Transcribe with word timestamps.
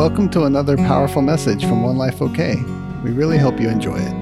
Welcome 0.00 0.30
to 0.30 0.44
another 0.44 0.78
powerful 0.78 1.20
message 1.20 1.60
from 1.60 1.82
One 1.82 1.98
Life 1.98 2.22
OK. 2.22 2.56
We 3.04 3.10
really 3.10 3.36
hope 3.36 3.60
you 3.60 3.68
enjoy 3.68 3.98
it. 3.98 4.14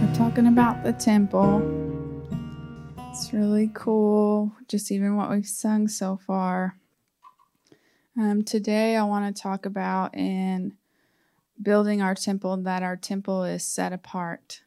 We're 0.00 0.14
talking 0.14 0.46
about 0.46 0.84
the 0.84 0.94
temple. 0.94 1.60
It's 3.10 3.34
really 3.34 3.70
cool, 3.74 4.54
just 4.68 4.90
even 4.90 5.16
what 5.16 5.28
we've 5.28 5.46
sung 5.46 5.86
so 5.86 6.16
far. 6.16 6.78
Um, 8.18 8.42
today, 8.42 8.96
I 8.96 9.02
want 9.02 9.36
to 9.36 9.42
talk 9.42 9.66
about 9.66 10.16
in 10.16 10.78
building 11.60 12.00
our 12.00 12.14
temple 12.14 12.56
that 12.62 12.82
our 12.82 12.96
temple 12.96 13.44
is 13.44 13.62
set 13.62 13.92
apart. 13.92 14.62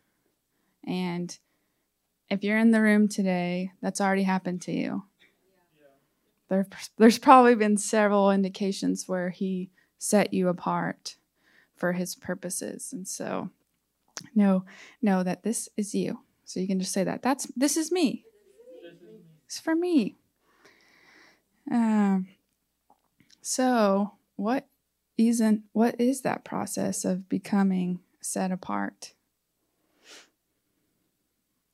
And 0.86 1.36
if 2.30 2.43
you're 2.43 2.59
in 2.59 2.70
the 2.70 2.82
room 2.82 3.07
today, 3.07 3.71
that's 3.82 4.00
already 4.00 4.23
happened 4.23 4.62
to 4.62 4.72
you. 4.72 5.05
There, 6.52 6.68
there's 6.98 7.18
probably 7.18 7.55
been 7.55 7.78
several 7.78 8.30
indications 8.30 9.08
where 9.08 9.30
he 9.30 9.72
set 9.98 10.34
you 10.34 10.50
apart 10.50 11.16
for 11.78 11.94
his 11.94 12.14
purposes. 12.14 12.92
And 12.92 13.08
so 13.08 13.50
know 14.36 14.66
know 15.02 15.23
that 15.23 15.44
this 15.44 15.70
is 15.78 15.95
you. 15.95 16.20
So 16.44 16.59
you 16.59 16.68
can 16.68 16.78
just 16.78 16.92
say 16.92 17.06
that. 17.06 17.23
That's 17.23 17.45
this 17.56 17.78
is 17.78 17.90
me. 17.90 18.26
It's 19.45 19.62
for 19.62 19.73
me. 19.76 20.18
Um 21.72 22.28
so 23.42 24.12
what 24.36 24.68
isn't 25.18 25.64
what 25.72 26.02
is 26.02 26.20
that 26.23 26.44
process 26.44 27.06
of 27.06 27.30
becoming 27.30 28.02
set 28.20 28.52
apart? 28.52 29.14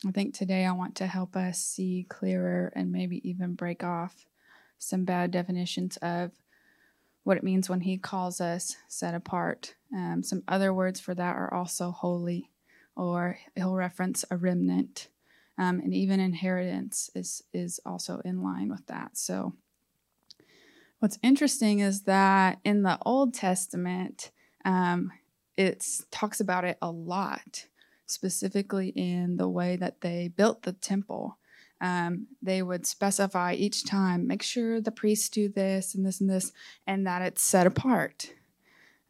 I 0.06 0.12
think 0.12 0.36
today 0.36 0.68
I 0.68 0.72
want 0.74 0.94
to 0.98 1.08
help 1.08 1.36
us 1.36 1.58
see 1.58 2.06
clearer 2.08 2.72
and 2.76 2.92
maybe 2.92 3.28
even 3.28 3.56
break 3.56 3.84
off 3.84 4.27
some 4.80 5.04
bad 5.04 5.32
definitions 5.32 5.98
of 5.98 6.32
what 7.24 7.38
it 7.38 7.44
means 7.44 7.70
when 7.70 7.82
he 7.82 7.98
calls 7.98 8.40
us 8.40 8.78
set 8.88 9.14
apart. 9.14 9.76
Um, 9.94 10.24
some 10.24 10.44
other 10.48 10.74
words 10.74 11.00
for 11.00 11.14
that 11.14 11.36
are 11.36 11.54
also 11.54 11.92
holy, 11.92 12.50
or 12.96 13.38
he'll 13.56 13.76
reference 13.76 14.24
a 14.32 14.38
remnant. 14.38 15.10
Um, 15.58 15.80
and 15.80 15.94
even 15.94 16.20
inheritance 16.20 17.10
is, 17.16 17.44
is 17.54 17.80
also 17.86 18.22
in 18.24 18.42
line 18.44 18.70
with 18.70 18.86
that. 18.88 19.18
So, 19.18 19.54
what's 21.00 21.20
interesting 21.22 21.80
is 21.80 22.04
that 22.04 22.60
in 22.64 22.84
the 22.84 22.98
Old 23.06 23.34
Testament, 23.34 24.32
um, 24.64 25.12
it 25.58 25.86
talks 26.12 26.40
about 26.40 26.64
it 26.64 26.78
a 26.82 26.92
lot 26.92 27.66
specifically 28.06 28.90
in 28.90 29.38
the 29.38 29.50
way 29.50 29.76
that 29.76 30.02
they 30.02 30.30
built 30.30 30.64
the 30.64 30.74
temple. 30.74 31.38
Um, 31.80 32.28
they 32.42 32.62
would 32.62 32.86
specify 32.86 33.54
each 33.54 33.86
time, 33.86 34.26
make 34.28 34.42
sure 34.42 34.82
the 34.82 34.92
priests 34.92 35.30
do 35.30 35.48
this 35.48 35.94
and 35.94 36.06
this 36.06 36.20
and 36.20 36.30
this, 36.30 36.52
and 36.88 37.06
that 37.06 37.22
it's 37.22 37.42
set 37.42 37.68
apart. 37.68 38.34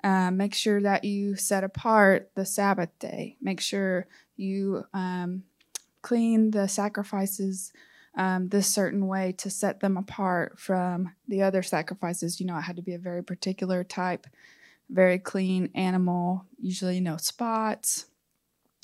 Uh, 0.03 0.31
make 0.31 0.53
sure 0.53 0.81
that 0.81 1.03
you 1.03 1.35
set 1.35 1.63
apart 1.63 2.31
the 2.35 2.45
Sabbath 2.45 2.89
day. 2.99 3.37
Make 3.41 3.59
sure 3.61 4.07
you 4.35 4.85
um, 4.93 5.43
clean 6.01 6.51
the 6.51 6.67
sacrifices 6.67 7.73
um, 8.17 8.49
this 8.49 8.67
certain 8.67 9.07
way 9.07 9.33
to 9.37 9.49
set 9.49 9.79
them 9.79 9.97
apart 9.97 10.59
from 10.59 11.13
the 11.27 11.41
other 11.41 11.61
sacrifices. 11.61 12.39
You 12.39 12.45
know, 12.47 12.57
it 12.57 12.61
had 12.61 12.77
to 12.77 12.81
be 12.81 12.93
a 12.93 12.99
very 12.99 13.23
particular 13.23 13.83
type, 13.83 14.27
very 14.89 15.19
clean 15.19 15.69
animal, 15.75 16.45
usually 16.59 16.99
no 16.99 17.17
spots, 17.17 18.05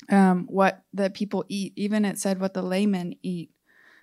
um, 0.09 0.45
what 0.47 0.83
the 0.93 1.09
people 1.09 1.45
eat. 1.47 1.73
Even 1.75 2.05
it 2.05 2.19
said 2.19 2.39
what 2.39 2.53
the 2.53 2.61
laymen 2.61 3.15
eat 3.23 3.49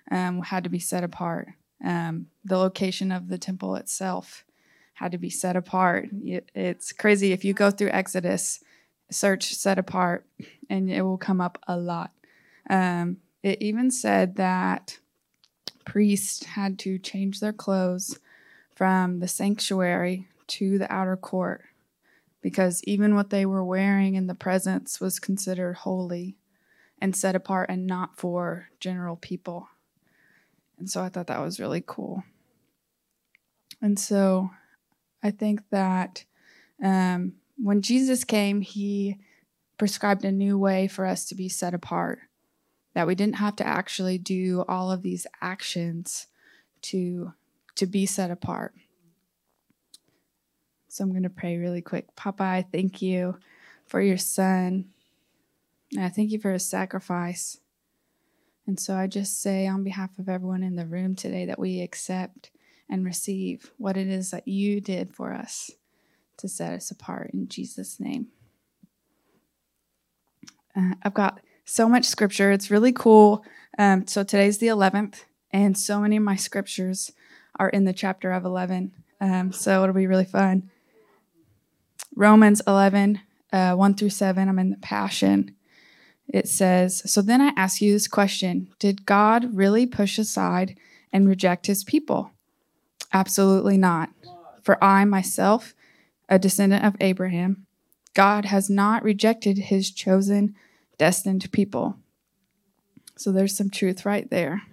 um, 0.09 0.41
had 0.41 0.63
to 0.63 0.69
be 0.69 0.79
set 0.79 1.03
apart. 1.03 1.49
Um, 1.83 2.27
the 2.43 2.57
location 2.57 3.11
of 3.11 3.27
the 3.27 3.37
temple 3.37 3.75
itself 3.75 4.45
had 4.93 5.11
to 5.11 5.17
be 5.17 5.29
set 5.29 5.55
apart. 5.55 6.09
It, 6.23 6.51
it's 6.53 6.91
crazy. 6.91 7.31
If 7.31 7.43
you 7.43 7.53
go 7.53 7.71
through 7.71 7.89
Exodus, 7.89 8.63
search 9.09 9.53
set 9.53 9.77
apart, 9.79 10.25
and 10.69 10.89
it 10.89 11.01
will 11.01 11.17
come 11.17 11.41
up 11.41 11.57
a 11.67 11.77
lot. 11.77 12.11
Um, 12.69 13.17
it 13.43 13.61
even 13.61 13.91
said 13.91 14.35
that 14.35 14.99
priests 15.85 16.45
had 16.45 16.77
to 16.79 16.99
change 16.99 17.39
their 17.39 17.53
clothes 17.53 18.19
from 18.75 19.19
the 19.19 19.27
sanctuary 19.27 20.27
to 20.47 20.77
the 20.77 20.91
outer 20.91 21.17
court 21.17 21.63
because 22.41 22.83
even 22.83 23.15
what 23.15 23.29
they 23.29 23.45
were 23.45 23.63
wearing 23.63 24.15
in 24.15 24.27
the 24.27 24.35
presence 24.35 24.99
was 24.99 25.19
considered 25.19 25.75
holy 25.77 26.35
and 26.99 27.15
set 27.15 27.35
apart 27.35 27.69
and 27.69 27.87
not 27.87 28.17
for 28.17 28.69
general 28.79 29.15
people. 29.15 29.69
And 30.81 30.89
so 30.89 31.03
I 31.03 31.09
thought 31.09 31.27
that 31.27 31.41
was 31.41 31.59
really 31.59 31.83
cool. 31.85 32.23
And 33.83 33.99
so 33.99 34.49
I 35.21 35.29
think 35.29 35.61
that 35.69 36.25
um, 36.83 37.33
when 37.55 37.83
Jesus 37.83 38.23
came, 38.23 38.61
he 38.61 39.19
prescribed 39.77 40.25
a 40.25 40.31
new 40.31 40.57
way 40.57 40.87
for 40.87 41.05
us 41.05 41.25
to 41.25 41.35
be 41.35 41.49
set 41.49 41.75
apart, 41.75 42.17
that 42.95 43.05
we 43.05 43.13
didn't 43.13 43.35
have 43.35 43.55
to 43.57 43.63
actually 43.63 44.17
do 44.17 44.65
all 44.67 44.91
of 44.91 45.03
these 45.03 45.27
actions 45.39 46.25
to, 46.81 47.31
to 47.75 47.85
be 47.85 48.07
set 48.07 48.31
apart. 48.31 48.73
So 50.87 51.03
I'm 51.03 51.11
going 51.11 51.21
to 51.21 51.29
pray 51.29 51.57
really 51.57 51.83
quick. 51.83 52.15
Papa, 52.15 52.43
I 52.43 52.65
thank 52.71 53.03
you 53.03 53.37
for 53.85 54.01
your 54.01 54.17
son. 54.17 54.85
And 55.95 56.03
I 56.03 56.09
thank 56.09 56.31
you 56.31 56.39
for 56.39 56.51
his 56.51 56.67
sacrifice. 56.67 57.60
And 58.67 58.79
so 58.79 58.95
I 58.95 59.07
just 59.07 59.41
say, 59.41 59.67
on 59.67 59.83
behalf 59.83 60.17
of 60.19 60.29
everyone 60.29 60.63
in 60.63 60.75
the 60.75 60.85
room 60.85 61.15
today, 61.15 61.45
that 61.45 61.59
we 61.59 61.81
accept 61.81 62.51
and 62.89 63.05
receive 63.05 63.71
what 63.77 63.97
it 63.97 64.07
is 64.07 64.31
that 64.31 64.47
you 64.47 64.81
did 64.81 65.13
for 65.13 65.33
us 65.33 65.71
to 66.37 66.47
set 66.47 66.73
us 66.73 66.91
apart 66.91 67.31
in 67.33 67.47
Jesus' 67.47 67.99
name. 67.99 68.27
Uh, 70.75 70.93
I've 71.03 71.13
got 71.13 71.41
so 71.65 71.87
much 71.87 72.05
scripture. 72.05 72.51
It's 72.51 72.71
really 72.71 72.91
cool. 72.91 73.45
Um, 73.77 74.07
so 74.07 74.23
today's 74.23 74.57
the 74.57 74.67
11th, 74.67 75.23
and 75.51 75.77
so 75.77 75.99
many 75.99 76.17
of 76.17 76.23
my 76.23 76.35
scriptures 76.35 77.11
are 77.57 77.69
in 77.69 77.85
the 77.85 77.93
chapter 77.93 78.31
of 78.31 78.45
11. 78.45 78.93
Um, 79.19 79.51
so 79.51 79.83
it'll 79.83 79.95
be 79.95 80.07
really 80.07 80.25
fun. 80.25 80.69
Romans 82.15 82.61
11, 82.67 83.21
uh, 83.53 83.75
1 83.75 83.93
through 83.95 84.09
7, 84.09 84.49
I'm 84.49 84.59
in 84.59 84.71
the 84.71 84.77
Passion. 84.77 85.55
It 86.31 86.47
says, 86.47 87.03
So 87.05 87.21
then 87.21 87.41
I 87.41 87.53
ask 87.55 87.81
you 87.81 87.93
this 87.93 88.07
question 88.07 88.69
Did 88.79 89.05
God 89.05 89.55
really 89.55 89.85
push 89.85 90.17
aside 90.17 90.77
and 91.13 91.27
reject 91.27 91.67
his 91.67 91.83
people? 91.83 92.31
Absolutely 93.13 93.77
not. 93.77 94.09
For 94.63 94.81
I 94.83 95.05
myself, 95.05 95.73
a 96.29 96.39
descendant 96.39 96.85
of 96.85 96.95
Abraham, 96.99 97.65
God 98.13 98.45
has 98.45 98.69
not 98.69 99.03
rejected 99.03 99.57
his 99.57 99.91
chosen, 99.91 100.55
destined 100.97 101.51
people. 101.51 101.97
So 103.17 103.31
there's 103.31 103.55
some 103.55 103.69
truth 103.69 104.05
right 104.05 104.29
there. 104.29 104.63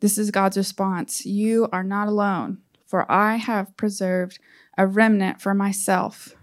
This 0.00 0.18
is 0.18 0.30
God's 0.30 0.56
response 0.56 1.26
You 1.26 1.68
are 1.72 1.84
not 1.84 2.08
alone 2.08 2.58
for 2.94 3.10
I 3.10 3.36
have 3.36 3.76
preserved 3.76 4.38
a 4.78 4.86
remnant 4.86 5.40
for 5.40 5.52
myself, 5.52 6.36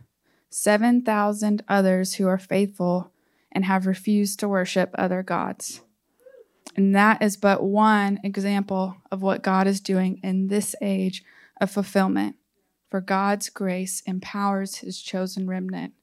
7,000 0.51 1.63
others 1.67 2.15
who 2.15 2.27
are 2.27 2.37
faithful 2.37 3.11
and 3.51 3.65
have 3.65 3.87
refused 3.87 4.39
to 4.39 4.47
worship 4.47 4.91
other 4.95 5.23
gods. 5.23 5.81
And 6.75 6.95
that 6.95 7.21
is 7.21 7.35
but 7.35 7.63
one 7.63 8.19
example 8.23 8.97
of 9.11 9.21
what 9.21 9.41
God 9.41 9.65
is 9.67 9.81
doing 9.81 10.19
in 10.23 10.47
this 10.47 10.75
age 10.81 11.23
of 11.59 11.71
fulfillment. 11.71 12.35
For 12.89 13.01
God's 13.01 13.49
grace 13.49 14.01
empowers 14.05 14.77
his 14.77 15.01
chosen 15.01 15.47
remnant. 15.47 15.93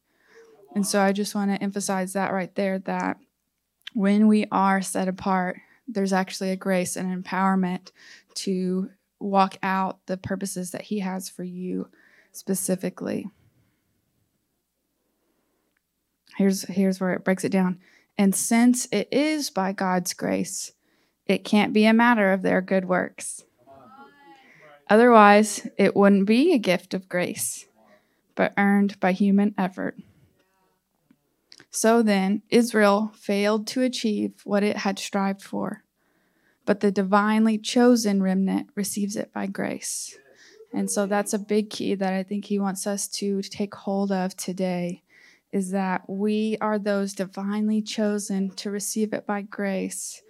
And 0.75 0.87
so 0.87 1.01
I 1.01 1.13
just 1.13 1.35
want 1.35 1.51
to 1.51 1.63
emphasize 1.63 2.15
that 2.15 2.33
right 2.33 2.55
there 2.55 2.79
that 2.81 3.19
when 3.95 4.27
we 4.29 4.47
are 4.51 4.83
set 4.83 5.09
apart, 5.09 5.59
there's 5.87 6.13
actually 6.13 6.51
a 6.51 6.57
grace 6.57 6.97
and 6.97 7.25
empowerment 7.25 7.93
to 8.35 8.91
walk 9.19 9.57
out 9.63 9.99
the 10.07 10.17
purposes 10.17 10.71
that 10.71 10.83
He 10.83 11.01
has 11.01 11.29
for 11.29 11.45
you 11.45 11.89
specifically. 12.33 13.29
Here's, 16.39 16.63
here's 16.63 17.01
where 17.01 17.13
it 17.13 17.25
breaks 17.25 17.45
it 17.45 17.53
down. 17.53 17.79
And 18.17 18.35
since 18.35 18.89
it 18.91 19.09
is 19.13 19.51
by 19.51 19.73
God's 19.73 20.15
grace, 20.15 20.73
it 21.27 21.45
can't 21.45 21.75
be 21.75 21.85
a 21.85 21.93
matter 21.93 22.33
of 22.33 22.41
their 22.41 22.63
good 22.63 22.87
works. 22.87 23.45
Otherwise, 24.89 25.69
it 25.77 25.95
wouldn't 25.95 26.27
be 26.27 26.55
a 26.55 26.59
gift 26.59 26.95
of 26.95 27.11
grace, 27.11 27.67
but 28.35 28.55
earned 28.57 28.99
by 29.01 29.13
human 29.13 29.55
effort. 29.59 29.99
So 31.71 32.03
then, 32.03 32.41
Israel 32.49 33.13
failed 33.15 33.67
to 33.69 33.83
achieve 33.83 34.41
what 34.45 34.63
it 34.63 34.79
had 34.79 34.99
strived 34.99 35.43
for 35.43 35.83
but 36.69 36.81
the 36.81 36.93
divinely 36.93 37.57
chosen 37.57 38.23
remnant 38.23 38.69
receives 38.75 39.17
it 39.17 39.33
by 39.33 39.47
grace. 39.47 40.19
And 40.71 40.91
so 40.91 41.07
that's 41.07 41.33
a 41.33 41.39
big 41.39 41.71
key 41.71 41.95
that 41.95 42.13
I 42.13 42.23
think 42.23 42.45
he 42.45 42.59
wants 42.59 42.87
us 42.87 43.09
to 43.09 43.41
take 43.41 43.75
hold 43.75 44.13
of 44.13 44.37
today 44.37 45.03
is 45.53 45.71
that 45.71 46.09
we 46.09 46.57
are 46.61 46.79
those 46.79 47.15
divinely 47.15 47.81
chosen 47.81 48.51
to 48.51 48.71
receive 48.71 49.13
it 49.13 49.27
by 49.27 49.43
grace. 49.43 50.23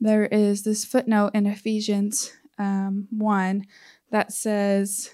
there 0.00 0.26
is 0.26 0.62
this 0.62 0.84
footnote 0.84 1.32
in 1.34 1.46
Ephesians 1.46 2.32
um, 2.58 3.08
1 3.10 3.64
that 4.10 4.32
says, 4.32 5.10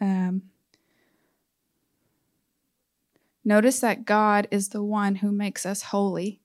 um, 0.00 0.42
Notice 3.44 3.80
that 3.80 4.04
God 4.04 4.46
is 4.50 4.68
the 4.68 4.82
one 4.82 5.16
who 5.16 5.32
makes 5.32 5.66
us 5.66 5.82
holy, 5.82 6.40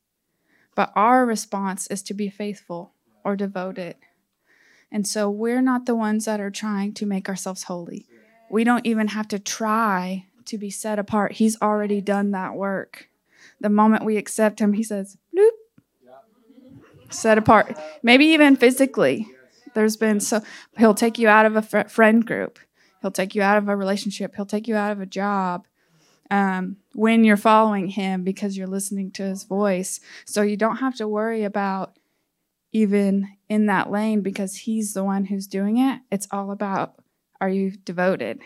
but 0.75 0.92
our 0.96 1.25
response 1.25 1.88
is 1.88 2.02
to 2.04 2.13
be 2.13 2.30
faithful 2.30 2.94
or 3.24 3.36
devoted. 3.36 3.96
And 4.92 5.06
so 5.06 5.30
we're 5.30 5.62
not 5.62 5.86
the 5.86 5.96
ones 5.96 6.25
that 6.25 6.40
are 6.40 6.50
trying 6.50 6.94
to 6.94 7.06
make 7.06 7.30
ourselves 7.30 7.63
holy. 7.63 8.08
We 8.50 8.63
don't 8.63 8.86
even 8.86 9.10
have 9.10 9.28
to 9.30 9.40
try 9.40 10.26
to 10.48 10.58
be 10.58 10.70
set 10.70 11.00
apart. 11.00 11.34
He's 11.34 11.60
already 11.62 12.02
done 12.02 12.32
that 12.32 12.56
work. 12.56 13.10
The 13.60 13.70
moment 13.70 14.06
we 14.06 14.18
accept 14.18 14.60
Him, 14.60 14.74
He 14.74 14.84
says, 14.84 15.18
bloop, 15.36 15.52
set 17.10 17.38
apart. 17.38 17.78
Maybe 18.04 18.26
even 18.28 18.56
physically. 18.56 19.28
There's 19.74 19.98
been 19.98 20.20
so, 20.20 20.42
He'll 20.78 20.94
take 20.94 21.18
you 21.18 21.28
out 21.28 21.46
of 21.46 21.56
a 21.56 21.62
fr- 21.62 21.88
friend 21.88 22.26
group, 22.26 22.60
He'll 23.02 23.12
take 23.12 23.36
you 23.36 23.42
out 23.42 23.58
of 23.58 23.70
a 23.70 23.76
relationship, 23.76 24.36
He'll 24.36 24.46
take 24.46 24.68
you 24.68 24.76
out 24.76 24.92
of 24.92 25.02
a 25.02 25.06
job. 25.06 25.68
Um, 26.30 26.78
when 26.94 27.24
you're 27.24 27.38
following 27.38 27.88
him 27.88 28.24
because 28.24 28.58
you're 28.58 28.68
listening 28.68 29.12
to 29.12 29.24
his 29.24 29.46
voice. 29.46 30.02
So 30.26 30.42
you 30.42 30.58
don't 30.58 30.76
have 30.78 30.96
to 30.98 31.08
worry 31.08 31.46
about 31.46 31.98
even 32.74 33.30
in 33.48 33.68
that 33.68 33.90
lane 33.90 34.22
because 34.22 34.56
he's 34.56 34.94
the 34.94 35.06
one 35.06 35.26
who's 35.26 35.48
doing 35.48 35.78
it. 35.78 36.02
It's 36.12 36.28
all 36.32 36.52
about 36.52 36.96
are 37.40 37.50
you 37.50 37.72
devoted? 37.72 38.42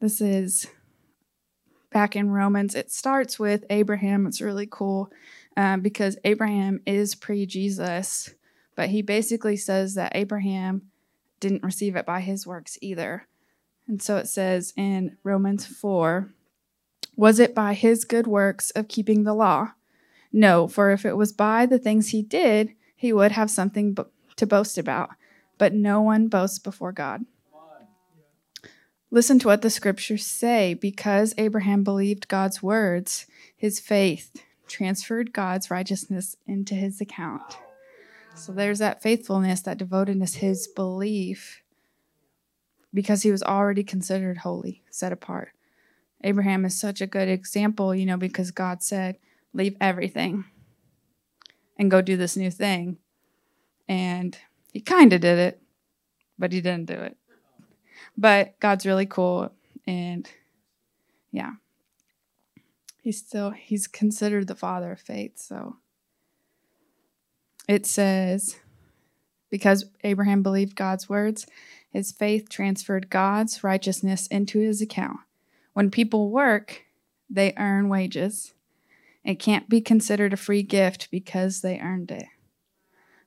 This 0.00 0.20
is 0.20 0.68
back 1.90 2.14
in 2.14 2.30
Romans. 2.30 2.76
It 2.76 2.92
starts 2.92 3.36
with 3.36 3.64
Abraham. 3.68 4.28
It's 4.28 4.40
really 4.40 4.68
cool 4.70 5.10
um, 5.56 5.80
because 5.80 6.16
Abraham 6.22 6.80
is 6.86 7.16
pre 7.16 7.46
Jesus, 7.46 8.32
but 8.76 8.90
he 8.90 9.02
basically 9.02 9.56
says 9.56 9.94
that 9.94 10.12
Abraham 10.14 10.82
didn't 11.40 11.64
receive 11.64 11.96
it 11.96 12.06
by 12.06 12.20
his 12.20 12.46
works 12.46 12.78
either. 12.80 13.26
And 13.88 14.00
so 14.00 14.18
it 14.18 14.28
says 14.28 14.72
in 14.76 15.16
Romans 15.24 15.66
4 15.66 16.32
Was 17.16 17.40
it 17.40 17.52
by 17.52 17.74
his 17.74 18.04
good 18.04 18.28
works 18.28 18.70
of 18.70 18.86
keeping 18.86 19.24
the 19.24 19.34
law? 19.34 19.72
No, 20.32 20.68
for 20.68 20.92
if 20.92 21.04
it 21.04 21.16
was 21.16 21.32
by 21.32 21.66
the 21.66 21.78
things 21.78 22.10
he 22.10 22.22
did, 22.22 22.72
he 22.94 23.12
would 23.12 23.32
have 23.32 23.50
something 23.50 23.96
to 24.36 24.46
boast 24.46 24.78
about. 24.78 25.10
But 25.58 25.74
no 25.74 26.00
one 26.02 26.28
boasts 26.28 26.60
before 26.60 26.92
God. 26.92 27.24
Listen 29.10 29.38
to 29.38 29.48
what 29.48 29.62
the 29.62 29.70
scriptures 29.70 30.26
say. 30.26 30.74
Because 30.74 31.34
Abraham 31.38 31.82
believed 31.82 32.28
God's 32.28 32.62
words, 32.62 33.26
his 33.56 33.80
faith 33.80 34.42
transferred 34.66 35.32
God's 35.32 35.70
righteousness 35.70 36.36
into 36.46 36.74
his 36.74 37.00
account. 37.00 37.56
So 38.34 38.52
there's 38.52 38.78
that 38.78 39.02
faithfulness, 39.02 39.62
that 39.62 39.78
devotedness, 39.78 40.36
his 40.36 40.68
belief, 40.68 41.62
because 42.94 43.22
he 43.22 43.32
was 43.32 43.42
already 43.42 43.82
considered 43.82 44.38
holy, 44.38 44.82
set 44.90 45.12
apart. 45.12 45.50
Abraham 46.22 46.64
is 46.64 46.78
such 46.78 47.00
a 47.00 47.06
good 47.06 47.28
example, 47.28 47.94
you 47.94 48.06
know, 48.06 48.16
because 48.16 48.50
God 48.50 48.82
said, 48.82 49.18
Leave 49.54 49.76
everything 49.80 50.44
and 51.78 51.90
go 51.90 52.02
do 52.02 52.16
this 52.16 52.36
new 52.36 52.50
thing. 52.50 52.98
And 53.88 54.38
he 54.72 54.80
kind 54.80 55.12
of 55.12 55.20
did 55.20 55.38
it, 55.38 55.62
but 56.38 56.52
he 56.52 56.60
didn't 56.60 56.86
do 56.86 56.94
it. 56.94 57.16
But 58.18 58.58
God's 58.58 58.84
really 58.84 59.06
cool. 59.06 59.52
And 59.86 60.28
yeah, 61.30 61.52
he's 63.00 63.18
still, 63.18 63.50
he's 63.50 63.86
considered 63.86 64.48
the 64.48 64.56
father 64.56 64.90
of 64.90 65.00
faith. 65.00 65.38
So 65.38 65.76
it 67.68 67.86
says, 67.86 68.56
because 69.50 69.86
Abraham 70.02 70.42
believed 70.42 70.74
God's 70.74 71.08
words, 71.08 71.46
his 71.90 72.10
faith 72.10 72.48
transferred 72.48 73.08
God's 73.08 73.62
righteousness 73.62 74.26
into 74.26 74.58
his 74.58 74.82
account. 74.82 75.20
When 75.72 75.88
people 75.90 76.30
work, 76.30 76.82
they 77.30 77.54
earn 77.56 77.88
wages. 77.88 78.52
It 79.24 79.36
can't 79.36 79.68
be 79.68 79.80
considered 79.80 80.32
a 80.32 80.36
free 80.36 80.64
gift 80.64 81.08
because 81.12 81.60
they 81.60 81.78
earned 81.78 82.10
it. 82.10 82.26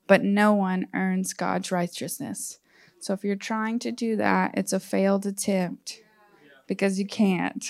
But 0.06 0.24
no 0.24 0.54
one 0.54 0.88
earns 0.94 1.34
God's 1.34 1.72
righteousness. 1.72 2.60
So 3.02 3.14
if 3.14 3.24
you're 3.24 3.36
trying 3.36 3.80
to 3.80 3.92
do 3.92 4.16
that, 4.18 4.52
it's 4.56 4.74
a 4.74 4.80
failed 4.80 5.26
attempt 5.26 6.02
because 6.68 7.00
you 7.00 7.06
can't. 7.08 7.70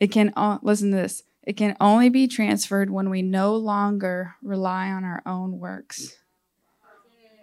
It 0.00 0.12
can, 0.12 0.32
listen 0.62 0.92
to 0.92 0.96
this, 0.98 1.24
it 1.42 1.56
can 1.56 1.76
only 1.80 2.08
be 2.08 2.28
transferred 2.28 2.90
when 2.90 3.10
we 3.10 3.20
no 3.22 3.56
longer 3.56 4.36
rely 4.42 4.88
on 4.90 5.02
our 5.02 5.22
own 5.26 5.58
works. 5.58 6.16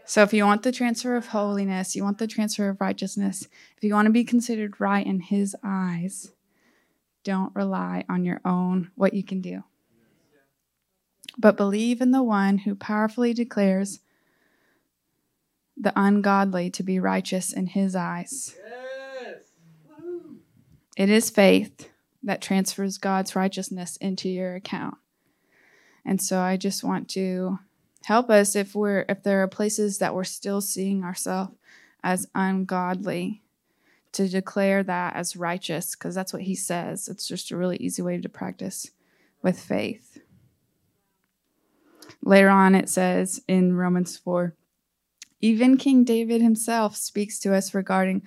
So, 0.06 0.22
if 0.22 0.34
you 0.34 0.46
want 0.46 0.62
the 0.62 0.72
transfer 0.72 1.16
of 1.16 1.28
holiness, 1.28 1.96
you 1.96 2.04
want 2.04 2.20
the 2.20 2.28
transfer 2.28 2.70
of 2.70 2.80
righteousness, 2.80 3.48
if 3.76 3.84
you 3.84 3.94
want 3.94 4.06
to 4.06 4.12
be 4.12 4.24
considered 4.24 4.80
right 4.80 5.06
in 5.06 5.20
His 5.20 5.56
eyes, 5.64 6.32
don't 7.24 7.54
rely 7.56 8.06
on 8.08 8.24
your 8.24 8.40
own, 8.46 8.92
what 8.96 9.16
you 9.16 9.24
can 9.24 9.42
do. 9.42 9.64
But 11.38 11.58
believe 11.58 12.00
in 12.00 12.12
the 12.12 12.24
one 12.24 12.60
who 12.60 12.76
powerfully 12.76 13.34
declares 13.34 14.00
the 15.78 15.94
ungodly 15.96 16.70
to 16.72 16.84
be 16.84 17.00
righteous 17.00 17.52
in 17.54 17.68
His 17.68 17.96
eyes. 17.96 18.56
Yes. 18.58 19.44
It 20.98 21.10
is 21.10 21.30
faith 21.30 21.90
that 22.24 22.42
transfers 22.42 22.98
God's 22.98 23.36
righteousness 23.36 23.98
into 23.98 24.30
your 24.30 24.56
account. 24.56 24.96
And 26.06 26.22
so 26.22 26.40
I 26.40 26.58
just 26.58 26.84
want 26.84 27.10
to 27.10 27.60
help 28.06 28.30
us 28.30 28.56
if 28.56 28.76
we're 28.76 29.06
if 29.10 29.24
there 29.24 29.42
are 29.42 29.48
places 29.48 29.98
that 29.98 30.14
we're 30.14 30.24
still 30.24 30.62
seeing 30.62 31.04
ourselves 31.04 31.54
as 32.04 32.28
ungodly 32.36 33.42
to 34.12 34.30
declare 34.30 34.84
that 34.84 35.16
as 35.16 35.36
righteous 35.36 35.96
because 35.96 36.16
that's 36.16 36.32
what 36.32 36.44
he 36.44 36.56
says. 36.56 37.08
It's 37.08 37.28
just 37.28 37.52
a 37.52 37.58
really 37.58 37.78
easy 37.78 38.02
way 38.02 38.22
to 38.22 38.30
practice 38.30 38.92
with 39.42 39.60
faith. 39.60 40.20
Later 42.22 42.50
on 42.50 42.76
it 42.76 42.88
says 42.88 43.42
in 43.48 43.76
Romans 43.76 44.18
4 44.18 44.56
even 45.42 45.78
King 45.78 46.04
David 46.04 46.42
himself 46.42 46.96
speaks 46.96 47.40
to 47.40 47.54
us 47.54 47.74
regarding 47.74 48.24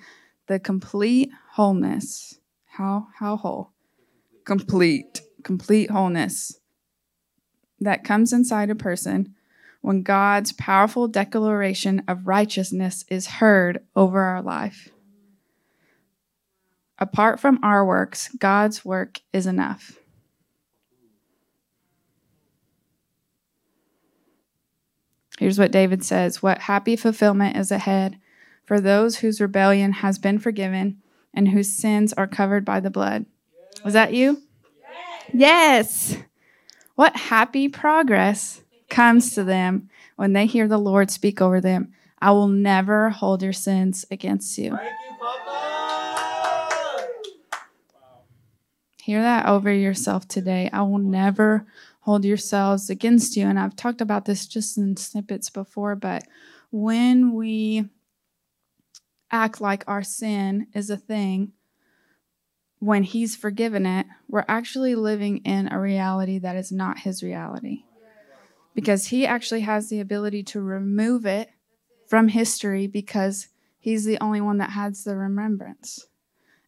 the 0.47 0.59
complete 0.59 1.31
wholeness. 1.51 2.39
How 2.65 3.07
how 3.19 3.37
whole? 3.37 3.73
complete, 4.49 5.21
complete 5.43 5.91
wholeness 5.91 6.59
that 7.79 8.03
comes 8.03 8.33
inside 8.33 8.71
a 8.71 8.75
person 8.75 9.35
when 9.81 10.01
God's 10.01 10.53
powerful 10.53 11.07
declaration 11.07 12.01
of 12.07 12.25
righteousness 12.25 13.05
is 13.09 13.27
heard 13.27 13.85
over 13.95 14.21
our 14.21 14.41
life. 14.41 14.89
Apart 16.97 17.39
from 17.39 17.59
our 17.61 17.85
works, 17.85 18.29
God's 18.39 18.83
work 18.83 19.21
is 19.31 19.45
enough. 19.45 19.98
Here's 25.39 25.57
what 25.57 25.71
David 25.71 26.03
says 26.03 26.43
What 26.43 26.63
happy 26.63 26.97
fulfillment 26.97 27.55
is 27.55 27.71
ahead 27.71 28.19
for 28.65 28.81
those 28.81 29.19
whose 29.19 29.39
rebellion 29.39 29.93
has 29.93 30.19
been 30.19 30.37
forgiven 30.37 31.01
and 31.33 31.47
whose 31.47 31.71
sins 31.71 32.11
are 32.11 32.27
covered 32.27 32.65
by 32.65 32.81
the 32.81 32.89
blood. 32.89 33.25
Was 33.85 33.93
that 33.93 34.13
you? 34.13 34.41
Yes. 35.33 36.17
What 36.95 37.15
happy 37.15 37.69
progress 37.69 38.63
comes 38.89 39.33
to 39.35 39.45
them 39.45 39.89
when 40.17 40.33
they 40.33 40.45
hear 40.45 40.67
the 40.67 40.77
Lord 40.77 41.09
speak 41.09 41.41
over 41.41 41.61
them. 41.61 41.93
I 42.21 42.31
will 42.31 42.49
never 42.49 43.09
hold 43.09 43.41
your 43.41 43.53
sins 43.53 44.03
against 44.11 44.57
you. 44.57 44.73
you 44.73 44.79
hear 49.01 49.21
that 49.21 49.45
over 49.45 49.71
yourself 49.71 50.27
today. 50.27 50.69
I 50.73 50.81
will 50.81 50.97
never 50.97 51.65
hold 52.01 52.25
yourselves 52.25 52.89
against 52.89 53.35
you. 53.35 53.45
And 53.45 53.59
I've 53.59 53.75
talked 53.75 54.01
about 54.01 54.25
this 54.25 54.47
just 54.47 54.77
in 54.77 54.97
snippets 54.97 55.49
before, 55.49 55.95
but 55.95 56.23
when 56.71 57.33
we 57.33 57.85
act 59.31 59.61
like 59.61 59.83
our 59.87 60.03
sin 60.03 60.67
is 60.73 60.89
a 60.89 60.97
thing, 60.97 61.53
when 62.79 63.03
he's 63.03 63.35
forgiven 63.35 63.85
it, 63.85 64.05
we're 64.27 64.45
actually 64.47 64.95
living 64.95 65.37
in 65.39 65.71
a 65.71 65.79
reality 65.79 66.39
that 66.39 66.55
is 66.55 66.71
not 66.71 66.99
his 66.99 67.21
reality. 67.21 67.83
Because 68.73 69.07
he 69.07 69.25
actually 69.25 69.61
has 69.61 69.89
the 69.89 69.99
ability 69.99 70.43
to 70.43 70.61
remove 70.61 71.25
it 71.25 71.49
from 72.07 72.29
history 72.29 72.87
because 72.87 73.49
he's 73.77 74.05
the 74.05 74.17
only 74.21 74.39
one 74.39 74.57
that 74.59 74.71
has 74.71 75.03
the 75.03 75.17
remembrance. 75.17 76.07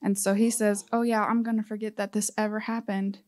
And 0.01 0.17
so 0.17 0.33
he 0.33 0.49
says, 0.49 0.83
Oh, 0.91 1.03
yeah, 1.03 1.23
I'm 1.23 1.43
going 1.43 1.57
to 1.57 1.63
forget 1.63 1.95
that 1.97 2.11
this 2.11 2.31
ever 2.37 2.61
happened. 2.61 3.19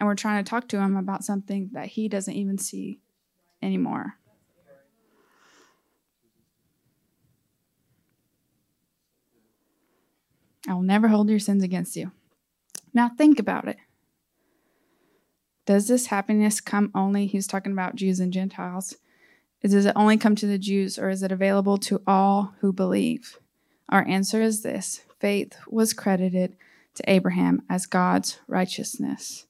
And 0.00 0.06
we're 0.06 0.14
trying 0.14 0.42
to 0.42 0.48
talk 0.48 0.66
to 0.68 0.80
him 0.80 0.96
about 0.96 1.24
something 1.24 1.68
that 1.72 1.88
he 1.88 2.08
doesn't 2.08 2.32
even 2.32 2.56
see 2.56 2.98
anymore. 3.62 4.14
I 10.66 10.72
will 10.72 10.82
never 10.82 11.08
hold 11.08 11.28
your 11.28 11.38
sins 11.38 11.62
against 11.62 11.96
you. 11.96 12.12
Now 12.94 13.10
think 13.10 13.38
about 13.38 13.68
it. 13.68 13.76
Does 15.66 15.86
this 15.86 16.06
happiness 16.06 16.60
come 16.60 16.90
only? 16.94 17.26
He's 17.26 17.46
talking 17.46 17.72
about 17.72 17.94
Jews 17.94 18.20
and 18.20 18.32
Gentiles. 18.32 18.96
Does 19.62 19.84
it 19.84 19.92
only 19.94 20.16
come 20.16 20.34
to 20.36 20.46
the 20.46 20.58
Jews 20.58 20.98
or 20.98 21.10
is 21.10 21.22
it 21.22 21.30
available 21.30 21.76
to 21.78 22.02
all 22.06 22.54
who 22.60 22.72
believe? 22.72 23.38
Our 23.90 24.06
answer 24.08 24.40
is 24.40 24.62
this 24.62 25.02
faith 25.18 25.56
was 25.68 25.92
credited 25.92 26.56
to 26.94 27.10
Abraham 27.10 27.62
as 27.68 27.86
God's 27.86 28.38
righteousness. 28.48 29.46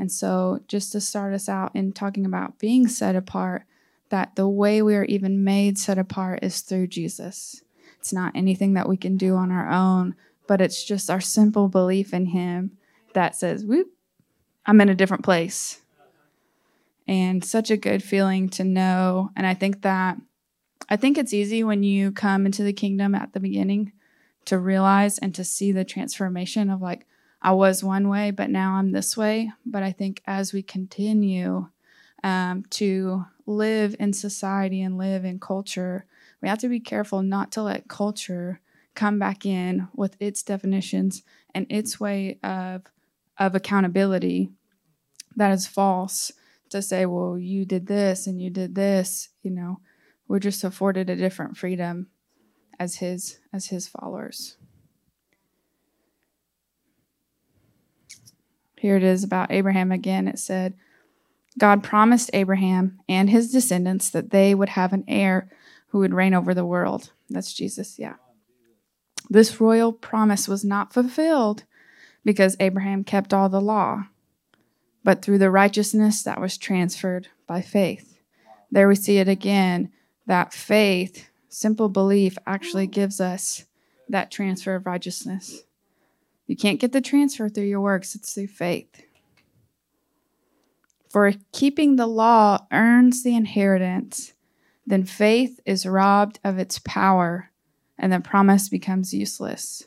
And 0.00 0.10
so, 0.10 0.60
just 0.66 0.92
to 0.92 1.00
start 1.00 1.34
us 1.34 1.46
out 1.46 1.76
in 1.76 1.92
talking 1.92 2.24
about 2.24 2.58
being 2.58 2.88
set 2.88 3.14
apart, 3.14 3.64
that 4.08 4.34
the 4.34 4.48
way 4.48 4.80
we 4.80 4.96
are 4.96 5.04
even 5.04 5.44
made 5.44 5.76
set 5.76 5.98
apart 5.98 6.38
is 6.42 6.62
through 6.62 6.86
Jesus. 6.86 7.62
It's 7.98 8.10
not 8.10 8.32
anything 8.34 8.72
that 8.72 8.88
we 8.88 8.96
can 8.96 9.18
do 9.18 9.36
on 9.36 9.52
our 9.52 9.70
own, 9.70 10.14
but 10.46 10.62
it's 10.62 10.82
just 10.84 11.10
our 11.10 11.20
simple 11.20 11.68
belief 11.68 12.14
in 12.14 12.24
Him 12.24 12.78
that 13.12 13.36
says, 13.36 13.62
whoop, 13.62 13.88
I'm 14.64 14.80
in 14.80 14.88
a 14.88 14.94
different 14.94 15.22
place. 15.22 15.82
And 17.06 17.44
such 17.44 17.70
a 17.70 17.76
good 17.76 18.02
feeling 18.02 18.48
to 18.50 18.64
know. 18.64 19.32
And 19.36 19.46
I 19.46 19.52
think 19.52 19.82
that, 19.82 20.16
I 20.88 20.96
think 20.96 21.18
it's 21.18 21.34
easy 21.34 21.62
when 21.62 21.82
you 21.82 22.10
come 22.10 22.46
into 22.46 22.62
the 22.62 22.72
kingdom 22.72 23.14
at 23.14 23.34
the 23.34 23.40
beginning 23.40 23.92
to 24.46 24.58
realize 24.58 25.18
and 25.18 25.34
to 25.34 25.44
see 25.44 25.72
the 25.72 25.84
transformation 25.84 26.70
of 26.70 26.80
like, 26.80 27.06
I 27.42 27.52
was 27.52 27.82
one 27.82 28.08
way, 28.08 28.30
but 28.30 28.50
now 28.50 28.74
I'm 28.74 28.92
this 28.92 29.16
way. 29.16 29.52
But 29.64 29.82
I 29.82 29.92
think 29.92 30.22
as 30.26 30.52
we 30.52 30.62
continue 30.62 31.68
um, 32.22 32.64
to 32.70 33.24
live 33.46 33.96
in 33.98 34.12
society 34.12 34.82
and 34.82 34.98
live 34.98 35.24
in 35.24 35.40
culture, 35.40 36.04
we 36.42 36.48
have 36.48 36.58
to 36.58 36.68
be 36.68 36.80
careful 36.80 37.22
not 37.22 37.50
to 37.52 37.62
let 37.62 37.88
culture 37.88 38.60
come 38.94 39.18
back 39.18 39.46
in 39.46 39.88
with 39.94 40.16
its 40.20 40.42
definitions 40.42 41.22
and 41.54 41.66
its 41.70 42.00
way 42.00 42.38
of 42.42 42.82
of 43.38 43.54
accountability 43.54 44.50
that 45.36 45.52
is 45.52 45.66
false 45.66 46.32
to 46.68 46.82
say 46.82 47.06
well 47.06 47.38
you 47.38 47.64
did 47.64 47.86
this 47.86 48.26
and 48.26 48.40
you 48.42 48.50
did 48.50 48.74
this 48.74 49.30
you 49.42 49.50
know 49.50 49.80
we're 50.28 50.38
just 50.38 50.64
afforded 50.64 51.08
a 51.08 51.16
different 51.16 51.56
freedom 51.56 52.08
as 52.78 52.96
his 52.96 53.38
as 53.52 53.68
his 53.68 53.88
followers 53.88 54.56
here 58.80 58.96
it 58.96 59.02
is 59.02 59.22
about 59.22 59.50
abraham 59.52 59.92
again 59.92 60.26
it 60.26 60.38
said 60.38 60.74
god 61.58 61.82
promised 61.82 62.30
abraham 62.32 62.98
and 63.08 63.30
his 63.30 63.52
descendants 63.52 64.10
that 64.10 64.30
they 64.30 64.54
would 64.54 64.70
have 64.70 64.92
an 64.92 65.04
heir 65.06 65.48
who 65.88 65.98
would 65.98 66.14
reign 66.14 66.34
over 66.34 66.54
the 66.54 66.64
world 66.64 67.12
that's 67.28 67.52
jesus 67.52 67.98
yeah 67.98 68.14
this 69.30 69.60
royal 69.60 69.92
promise 69.92 70.48
was 70.48 70.64
not 70.64 70.92
fulfilled 70.92 71.62
because 72.24 72.56
Abraham 72.58 73.04
kept 73.04 73.32
all 73.32 73.48
the 73.48 73.60
law, 73.60 74.06
but 75.04 75.22
through 75.22 75.38
the 75.38 75.50
righteousness 75.50 76.24
that 76.24 76.40
was 76.40 76.58
transferred 76.58 77.28
by 77.46 77.62
faith. 77.62 78.18
There 78.72 78.88
we 78.88 78.96
see 78.96 79.18
it 79.18 79.28
again 79.28 79.92
that 80.26 80.52
faith, 80.52 81.28
simple 81.48 81.88
belief, 81.88 82.36
actually 82.46 82.86
gives 82.86 83.20
us 83.20 83.64
that 84.08 84.30
transfer 84.30 84.74
of 84.74 84.86
righteousness. 84.86 85.62
You 86.50 86.56
can't 86.56 86.80
get 86.80 86.90
the 86.90 87.00
transfer 87.00 87.48
through 87.48 87.66
your 87.66 87.80
works, 87.80 88.16
it's 88.16 88.34
through 88.34 88.48
faith. 88.48 89.04
For 91.08 91.34
keeping 91.52 91.94
the 91.94 92.08
law 92.08 92.66
earns 92.72 93.22
the 93.22 93.36
inheritance, 93.36 94.32
then 94.84 95.04
faith 95.04 95.60
is 95.64 95.86
robbed 95.86 96.40
of 96.42 96.58
its 96.58 96.80
power 96.80 97.50
and 97.96 98.12
the 98.12 98.18
promise 98.18 98.68
becomes 98.68 99.14
useless. 99.14 99.84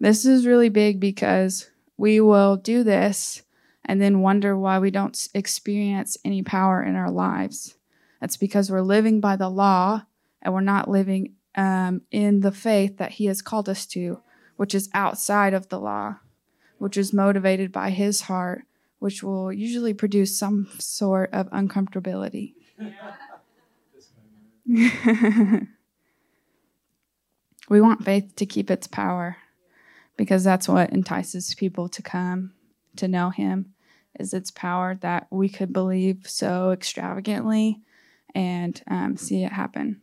This 0.00 0.26
is 0.26 0.44
really 0.44 0.70
big 0.70 0.98
because 0.98 1.70
we 1.96 2.18
will 2.20 2.56
do 2.56 2.82
this 2.82 3.42
and 3.84 4.02
then 4.02 4.22
wonder 4.22 4.58
why 4.58 4.80
we 4.80 4.90
don't 4.90 5.28
experience 5.34 6.16
any 6.24 6.42
power 6.42 6.82
in 6.82 6.96
our 6.96 7.12
lives. 7.12 7.76
That's 8.20 8.36
because 8.36 8.72
we're 8.72 8.80
living 8.80 9.20
by 9.20 9.36
the 9.36 9.48
law 9.48 10.02
and 10.42 10.52
we're 10.52 10.62
not 10.62 10.90
living 10.90 11.34
um, 11.54 12.02
in 12.10 12.40
the 12.40 12.50
faith 12.50 12.96
that 12.96 13.12
He 13.12 13.26
has 13.26 13.40
called 13.40 13.68
us 13.68 13.86
to, 13.86 14.20
which 14.56 14.74
is 14.74 14.90
outside 14.94 15.54
of 15.54 15.68
the 15.68 15.78
law, 15.78 16.16
which 16.78 16.96
is 16.96 17.12
motivated 17.12 17.72
by 17.72 17.90
His 17.90 18.22
heart, 18.22 18.64
which 18.98 19.22
will 19.22 19.52
usually 19.52 19.94
produce 19.94 20.38
some 20.38 20.68
sort 20.78 21.32
of 21.32 21.48
uncomfortability. 21.50 22.54
We 27.68 27.80
want 27.80 28.04
faith 28.04 28.36
to 28.36 28.46
keep 28.46 28.70
its 28.70 28.86
power 28.86 29.38
because 30.16 30.44
that's 30.44 30.68
what 30.68 30.92
entices 30.92 31.54
people 31.56 31.88
to 31.90 32.02
come 32.02 32.52
to 32.96 33.08
know 33.08 33.30
him 33.30 33.74
is 34.18 34.32
its 34.32 34.50
power 34.50 34.94
that 35.02 35.26
we 35.30 35.48
could 35.48 35.72
believe 35.72 36.22
so 36.26 36.70
extravagantly 36.70 37.82
and 38.34 38.80
um, 38.88 39.16
see 39.16 39.42
it 39.42 39.52
happen. 39.52 40.00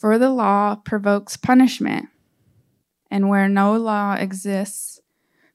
For 0.00 0.18
the 0.18 0.30
law 0.30 0.76
provokes 0.76 1.36
punishment, 1.36 2.08
and 3.10 3.28
where 3.28 3.50
no 3.50 3.76
law 3.76 4.14
exists, 4.14 5.02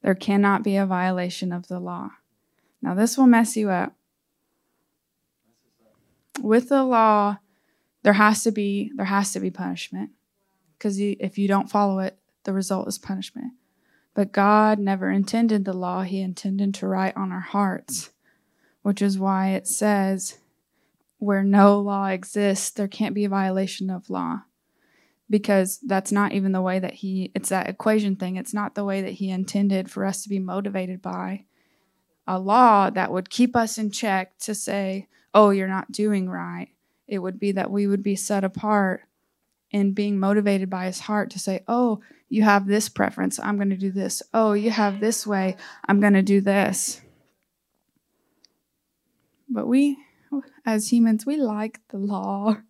there 0.03 0.13
cannot 0.13 0.61
be 0.63 0.75
a 0.75 0.85
violation 0.85 1.51
of 1.51 1.67
the 1.67 1.79
law. 1.79 2.11
Now, 2.79 2.93
this 2.93 3.17
will 3.17 3.25
mess 3.25 3.57
you 3.57 3.71
up 3.71 3.95
with 6.43 6.69
the 6.69 6.83
law, 6.83 7.37
there 8.03 8.13
has 8.13 8.43
to 8.43 8.51
be 8.51 8.91
there 8.95 9.07
has 9.07 9.33
to 9.33 9.39
be 9.39 9.49
punishment 9.49 10.11
because 10.77 10.99
if 10.99 11.39
you 11.39 11.47
don't 11.47 11.71
follow 11.71 11.97
it, 11.97 12.19
the 12.43 12.53
result 12.53 12.87
is 12.87 12.99
punishment. 12.99 13.53
But 14.13 14.31
God 14.31 14.77
never 14.77 15.09
intended 15.09 15.65
the 15.65 15.73
law; 15.73 16.03
He 16.03 16.21
intended 16.21 16.75
to 16.75 16.87
write 16.87 17.17
on 17.17 17.31
our 17.31 17.39
hearts, 17.39 18.11
which 18.83 19.01
is 19.01 19.17
why 19.17 19.53
it 19.53 19.65
says, 19.65 20.37
"Where 21.25 21.43
no 21.43 21.79
law 21.79 22.07
exists, 22.07 22.69
there 22.69 22.87
can't 22.87 23.15
be 23.15 23.25
a 23.25 23.29
violation 23.29 23.89
of 23.89 24.09
law." 24.09 24.43
Because 25.27 25.79
that's 25.79 26.11
not 26.11 26.33
even 26.33 26.51
the 26.51 26.61
way 26.61 26.77
that 26.77 26.93
he, 26.93 27.31
it's 27.33 27.49
that 27.49 27.67
equation 27.67 28.15
thing. 28.15 28.35
It's 28.35 28.53
not 28.53 28.75
the 28.75 28.85
way 28.85 29.01
that 29.01 29.13
he 29.13 29.31
intended 29.31 29.89
for 29.89 30.05
us 30.05 30.21
to 30.21 30.29
be 30.29 30.37
motivated 30.37 31.01
by 31.01 31.45
a 32.27 32.37
law 32.39 32.91
that 32.91 33.11
would 33.11 33.31
keep 33.31 33.55
us 33.55 33.79
in 33.79 33.89
check 33.89 34.37
to 34.39 34.53
say, 34.53 35.07
oh, 35.33 35.49
you're 35.49 35.67
not 35.67 35.91
doing 35.91 36.29
right. 36.29 36.69
It 37.07 37.19
would 37.19 37.39
be 37.39 37.53
that 37.53 37.71
we 37.71 37.87
would 37.87 38.03
be 38.03 38.15
set 38.15 38.43
apart 38.43 39.01
and 39.73 39.95
being 39.95 40.19
motivated 40.19 40.69
by 40.69 40.85
his 40.85 40.99
heart 40.99 41.31
to 41.31 41.39
say, 41.39 41.63
oh, 41.67 42.01
you 42.29 42.43
have 42.43 42.67
this 42.67 42.87
preference. 42.87 43.39
I'm 43.39 43.57
going 43.57 43.71
to 43.71 43.77
do 43.77 43.91
this. 43.91 44.21
Oh, 44.33 44.53
you 44.53 44.69
have 44.69 44.99
this 44.99 45.25
way. 45.25 45.57
I'm 45.87 45.99
going 45.99 46.13
to 46.13 46.21
do 46.21 46.39
this. 46.39 47.01
But 49.49 49.67
we, 49.67 49.97
as 50.65 50.91
humans, 50.91 51.25
we 51.25 51.37
like 51.37 51.79
the 51.89 51.97
law. 51.97 52.57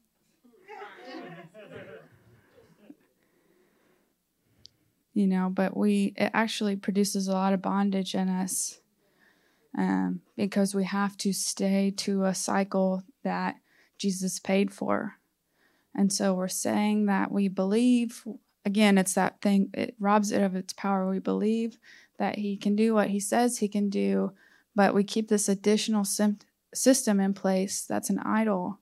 you 5.14 5.28
know, 5.28 5.50
but 5.52 5.76
we, 5.76 6.14
it 6.18 6.32
actually 6.34 6.76
produces 6.76 7.28
a 7.28 7.34
lot 7.34 7.54
of 7.54 7.62
bondage 7.62 8.14
in 8.14 8.28
us 8.28 8.80
um, 9.78 10.22
because 10.36 10.76
we 10.76 10.84
have 10.84 11.18
to 11.18 11.32
stay 11.34 11.92
to 11.98 12.26
a 12.26 12.36
cycle 12.36 13.04
that 13.24 13.56
Jesus 13.98 14.40
paid 14.40 14.72
for. 14.72 15.16
And 15.96 16.12
so 16.12 16.34
we're 16.34 16.50
saying 16.50 17.06
that 17.06 17.32
we 17.32 17.48
believe, 17.48 18.26
again, 18.66 18.98
it's 18.98 19.14
that 19.14 19.42
thing, 19.42 19.70
it 19.74 19.96
robs 20.00 20.32
it 20.32 20.42
of 20.42 20.56
its 20.56 20.74
power. 20.74 21.10
We 21.10 21.20
believe 21.20 21.78
that 22.20 22.38
he 22.38 22.58
can 22.58 22.76
do 22.76 22.94
what 22.94 23.10
he 23.10 23.20
says 23.20 23.58
he 23.58 23.70
can 23.70 23.90
do, 23.90 24.34
but 24.76 24.94
we 24.94 25.04
keep 25.06 25.30
this 25.30 25.48
additional 25.48 26.04
sim- 26.04 26.40
system 26.76 27.20
in 27.20 27.34
place 27.34 27.86
that's 27.88 28.10
an 28.10 28.20
idol 28.20 28.80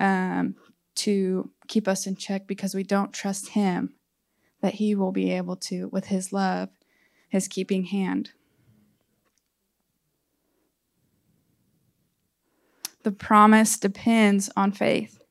um, 0.00 0.54
to 0.94 1.50
keep 1.68 1.88
us 1.88 2.06
in 2.06 2.16
check 2.16 2.46
because 2.46 2.74
we 2.74 2.82
don't 2.82 3.12
trust 3.12 3.50
him 3.50 3.94
that 4.60 4.74
he 4.74 4.94
will 4.94 5.12
be 5.12 5.32
able 5.32 5.56
to, 5.56 5.88
with 5.88 6.06
his 6.06 6.32
love, 6.32 6.68
his 7.28 7.48
keeping 7.48 7.84
hand. 7.84 8.30
the 13.02 13.12
promise 13.12 13.78
depends 13.78 14.50
on 14.56 14.72
faith 14.72 15.22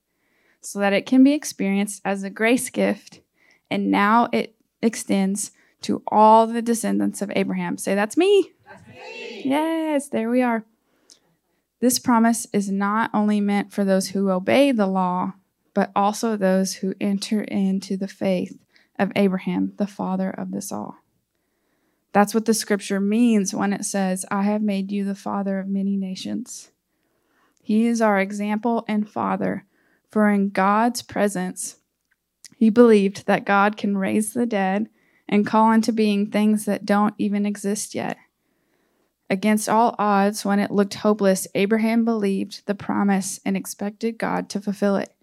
so 0.62 0.80
that 0.80 0.94
it 0.94 1.06
can 1.06 1.24
be 1.24 1.34
experienced 1.34 2.02
as 2.06 2.24
a 2.24 2.30
grace 2.30 2.70
gift. 2.70 3.22
And 3.70 3.90
now 3.90 4.30
it 4.32 4.56
extends 4.82 5.52
to 5.82 6.04
all 6.08 6.46
the 6.46 6.62
descendants 6.62 7.22
of 7.22 7.32
Abraham. 7.36 7.78
Say, 7.78 7.96
that's 7.96 8.18
me. 8.18 8.52
That's 8.66 8.88
me. 8.88 9.42
Yes, 9.46 10.10
there 10.10 10.30
we 10.30 10.42
are. 10.42 10.64
This 11.82 12.00
promise 12.00 12.48
is 12.54 12.72
not 12.72 13.10
only 13.14 13.42
meant 13.42 13.74
for 13.74 13.84
those 13.84 14.10
who 14.10 14.30
obey 14.30 14.72
the 14.72 14.88
law, 14.88 15.34
but 15.74 15.92
also 15.96 16.38
those 16.38 16.76
who 16.76 16.94
enter 17.02 17.42
into 17.42 17.98
the 17.98 18.08
faith 18.08 18.58
of 19.00 19.12
Abraham, 19.16 19.74
the 19.78 19.88
father 19.88 20.30
of 20.30 20.52
this 20.52 20.72
all. 20.72 20.98
That's 22.14 22.36
what 22.36 22.46
the 22.46 22.54
scripture 22.54 23.00
means 23.00 23.56
when 23.56 23.74
it 23.74 23.84
says, 23.84 24.26
I 24.30 24.44
have 24.44 24.62
made 24.62 24.92
you 24.92 25.04
the 25.04 25.16
father 25.16 25.60
of 25.60 25.68
many 25.68 25.98
nations. 25.98 26.70
He 27.64 27.88
is 27.88 28.02
our 28.02 28.20
example 28.20 28.86
and 28.88 29.10
father, 29.10 29.66
for 30.10 30.30
in 30.30 30.50
God's 30.50 31.02
presence, 31.02 31.78
he 32.58 32.70
believed 32.70 33.26
that 33.26 33.46
God 33.46 33.76
can 33.76 33.98
raise 33.98 34.34
the 34.34 34.46
dead 34.46 34.88
and 35.28 35.48
call 35.48 35.72
into 35.72 35.92
being 35.92 36.30
things 36.30 36.66
that 36.66 36.86
don't 36.86 37.16
even 37.18 37.46
exist 37.46 37.96
yet. 37.96 38.18
Against 39.32 39.70
all 39.70 39.96
odds, 39.98 40.44
when 40.44 40.60
it 40.60 40.72
looked 40.72 40.96
hopeless, 40.96 41.48
Abraham 41.56 42.04
believed 42.04 42.66
the 42.66 42.76
promise 42.76 43.40
and 43.46 43.56
expected 43.56 44.18
God 44.18 44.50
to 44.50 44.60
fulfill 44.60 44.98
it. 44.98 45.16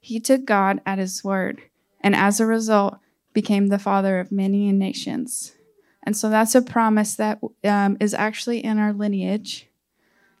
He 0.00 0.20
took 0.20 0.44
God 0.44 0.80
at 0.86 1.00
his 1.00 1.24
word, 1.24 1.62
and 2.00 2.14
as 2.14 2.38
a 2.38 2.46
result, 2.46 2.98
became 3.32 3.66
the 3.66 3.80
father 3.80 4.20
of 4.20 4.30
many 4.30 4.70
nations. 4.70 5.56
And 6.04 6.16
so 6.16 6.30
that's 6.30 6.54
a 6.54 6.62
promise 6.62 7.16
that 7.16 7.40
um, 7.64 7.96
is 7.98 8.14
actually 8.14 8.64
in 8.64 8.78
our 8.78 8.92
lineage 8.92 9.66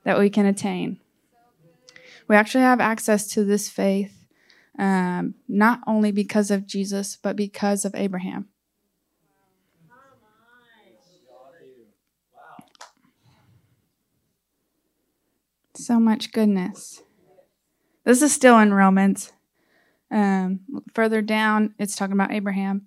that 0.04 0.20
we 0.20 0.30
can 0.30 0.46
attain. 0.46 1.00
We 2.28 2.36
actually 2.36 2.62
have 2.62 2.80
access 2.80 3.26
to 3.30 3.44
this 3.44 3.68
faith 3.68 4.24
um, 4.78 5.34
not 5.48 5.80
only 5.84 6.12
because 6.12 6.52
of 6.52 6.64
Jesus, 6.64 7.18
but 7.20 7.34
because 7.34 7.84
of 7.84 7.96
Abraham. 7.96 8.50
So 15.76 16.00
much 16.00 16.32
goodness. 16.32 17.02
This 18.04 18.22
is 18.22 18.32
still 18.32 18.58
in 18.58 18.72
Romans. 18.72 19.32
Um, 20.10 20.60
further 20.94 21.20
down, 21.20 21.74
it's 21.78 21.94
talking 21.94 22.14
about 22.14 22.32
Abraham. 22.32 22.86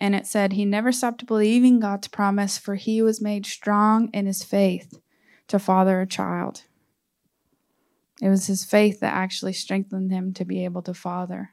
And 0.00 0.16
it 0.16 0.26
said, 0.26 0.52
He 0.52 0.64
never 0.64 0.90
stopped 0.90 1.26
believing 1.26 1.78
God's 1.78 2.08
promise, 2.08 2.58
for 2.58 2.74
he 2.74 3.00
was 3.00 3.22
made 3.22 3.46
strong 3.46 4.10
in 4.12 4.26
his 4.26 4.42
faith 4.42 4.98
to 5.46 5.60
father 5.60 6.00
a 6.00 6.08
child. 6.08 6.62
It 8.20 8.30
was 8.30 8.48
his 8.48 8.64
faith 8.64 8.98
that 8.98 9.14
actually 9.14 9.52
strengthened 9.52 10.10
him 10.10 10.34
to 10.34 10.44
be 10.44 10.64
able 10.64 10.82
to 10.82 10.94
father. 10.94 11.50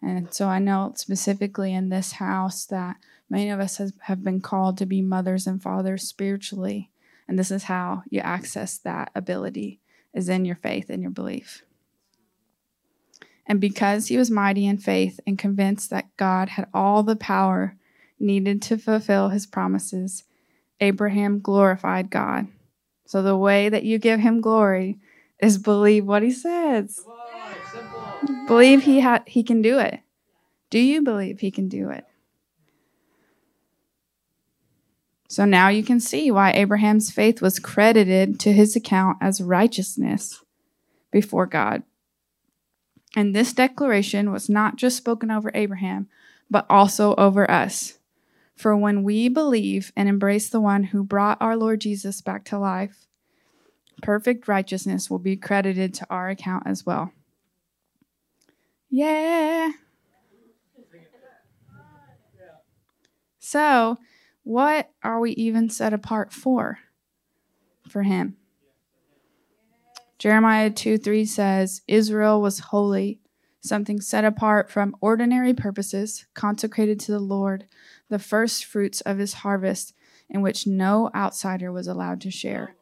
And 0.00 0.32
so 0.32 0.46
I 0.48 0.58
know 0.58 0.94
specifically 0.96 1.74
in 1.74 1.90
this 1.90 2.12
house 2.12 2.64
that 2.66 2.96
many 3.28 3.50
of 3.50 3.60
us 3.60 3.76
has, 3.76 3.92
have 4.02 4.24
been 4.24 4.40
called 4.40 4.78
to 4.78 4.86
be 4.86 5.02
mothers 5.02 5.46
and 5.46 5.62
fathers 5.62 6.08
spiritually. 6.08 6.90
And 7.26 7.38
this 7.38 7.50
is 7.50 7.64
how 7.64 8.04
you 8.08 8.20
access 8.20 8.78
that 8.78 9.10
ability 9.14 9.80
is 10.14 10.28
in 10.28 10.44
your 10.44 10.56
faith 10.56 10.90
and 10.90 11.02
your 11.02 11.10
belief. 11.10 11.62
And 13.46 13.60
because 13.60 14.08
he 14.08 14.18
was 14.18 14.30
mighty 14.30 14.66
in 14.66 14.78
faith 14.78 15.20
and 15.26 15.38
convinced 15.38 15.88
that 15.90 16.14
God 16.16 16.50
had 16.50 16.68
all 16.74 17.02
the 17.02 17.16
power 17.16 17.76
needed 18.20 18.60
to 18.62 18.76
fulfill 18.76 19.30
his 19.30 19.46
promises, 19.46 20.24
Abraham 20.80 21.40
glorified 21.40 22.10
God. 22.10 22.48
So 23.06 23.22
the 23.22 23.36
way 23.36 23.70
that 23.70 23.84
you 23.84 23.98
give 23.98 24.20
him 24.20 24.42
glory 24.42 24.98
is 25.40 25.56
believe 25.56 26.04
what 26.04 26.22
he 26.22 26.30
says. 26.30 27.02
On, 27.06 28.46
believe 28.46 28.82
he 28.82 29.00
ha- 29.00 29.22
he 29.26 29.42
can 29.42 29.62
do 29.62 29.78
it. 29.78 30.00
Do 30.68 30.78
you 30.78 31.00
believe 31.00 31.40
he 31.40 31.50
can 31.50 31.68
do 31.68 31.88
it? 31.88 32.04
So 35.28 35.44
now 35.44 35.68
you 35.68 35.82
can 35.82 36.00
see 36.00 36.30
why 36.30 36.52
Abraham's 36.52 37.10
faith 37.10 37.42
was 37.42 37.58
credited 37.58 38.40
to 38.40 38.52
his 38.52 38.74
account 38.74 39.18
as 39.20 39.42
righteousness 39.42 40.42
before 41.12 41.46
God. 41.46 41.82
And 43.14 43.36
this 43.36 43.52
declaration 43.52 44.32
was 44.32 44.48
not 44.48 44.76
just 44.76 44.96
spoken 44.96 45.30
over 45.30 45.50
Abraham, 45.54 46.08
but 46.50 46.66
also 46.70 47.14
over 47.16 47.50
us. 47.50 47.98
For 48.56 48.76
when 48.76 49.02
we 49.02 49.28
believe 49.28 49.92
and 49.94 50.08
embrace 50.08 50.48
the 50.48 50.60
one 50.60 50.84
who 50.84 51.04
brought 51.04 51.40
our 51.40 51.56
Lord 51.56 51.80
Jesus 51.82 52.20
back 52.20 52.44
to 52.46 52.58
life, 52.58 53.06
perfect 54.02 54.48
righteousness 54.48 55.10
will 55.10 55.18
be 55.18 55.36
credited 55.36 55.94
to 55.94 56.06
our 56.08 56.30
account 56.30 56.66
as 56.66 56.86
well. 56.86 57.12
Yeah. 58.90 59.72
So, 63.38 63.98
what 64.48 64.88
are 65.02 65.20
we 65.20 65.32
even 65.32 65.68
set 65.68 65.92
apart 65.92 66.32
for? 66.32 66.78
For 67.86 68.02
Him. 68.02 68.38
Jeremiah 70.18 70.70
2 70.70 70.96
3 70.96 71.26
says, 71.26 71.82
Israel 71.86 72.40
was 72.40 72.58
holy, 72.58 73.20
something 73.60 74.00
set 74.00 74.24
apart 74.24 74.70
from 74.70 74.96
ordinary 75.02 75.52
purposes, 75.52 76.24
consecrated 76.32 76.98
to 77.00 77.12
the 77.12 77.20
Lord, 77.20 77.66
the 78.08 78.18
first 78.18 78.64
fruits 78.64 79.02
of 79.02 79.18
his 79.18 79.34
harvest, 79.34 79.92
in 80.30 80.40
which 80.40 80.66
no 80.66 81.10
outsider 81.14 81.70
was 81.70 81.86
allowed 81.86 82.22
to 82.22 82.30
share. 82.30 82.74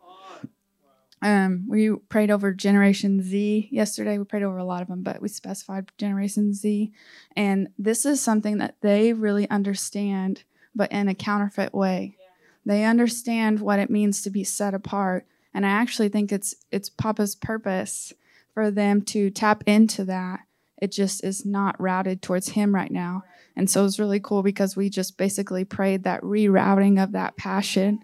Um, 1.20 1.66
we 1.68 1.90
prayed 2.08 2.30
over 2.30 2.54
Generation 2.54 3.20
Z 3.20 3.70
yesterday. 3.72 4.18
We 4.18 4.24
prayed 4.24 4.44
over 4.44 4.58
a 4.58 4.64
lot 4.64 4.82
of 4.82 4.88
them, 4.88 5.02
but 5.02 5.20
we 5.20 5.26
specified 5.26 5.90
Generation 5.98 6.54
Z. 6.54 6.92
And 7.34 7.70
this 7.76 8.06
is 8.06 8.20
something 8.20 8.58
that 8.58 8.76
they 8.82 9.12
really 9.12 9.50
understand, 9.50 10.44
but 10.76 10.92
in 10.92 11.08
a 11.08 11.14
counterfeit 11.14 11.74
way. 11.74 12.16
They 12.64 12.84
understand 12.84 13.60
what 13.60 13.78
it 13.78 13.90
means 13.90 14.22
to 14.22 14.30
be 14.30 14.44
set 14.44 14.74
apart 14.74 15.26
and 15.56 15.64
I 15.64 15.70
actually 15.70 16.10
think 16.10 16.32
it's 16.32 16.54
it's 16.70 16.90
Papa's 16.90 17.34
purpose 17.34 18.12
for 18.52 18.70
them 18.70 19.00
to 19.04 19.30
tap 19.30 19.64
into 19.66 20.04
that. 20.04 20.40
It 20.76 20.92
just 20.92 21.24
is 21.24 21.46
not 21.46 21.80
routed 21.80 22.20
towards 22.20 22.50
him 22.50 22.74
right 22.74 22.90
now. 22.90 23.24
And 23.56 23.70
so 23.70 23.86
it's 23.86 23.98
really 23.98 24.20
cool 24.20 24.42
because 24.42 24.76
we 24.76 24.90
just 24.90 25.16
basically 25.16 25.64
prayed 25.64 26.04
that 26.04 26.20
rerouting 26.20 27.02
of 27.02 27.12
that 27.12 27.38
passion 27.38 28.00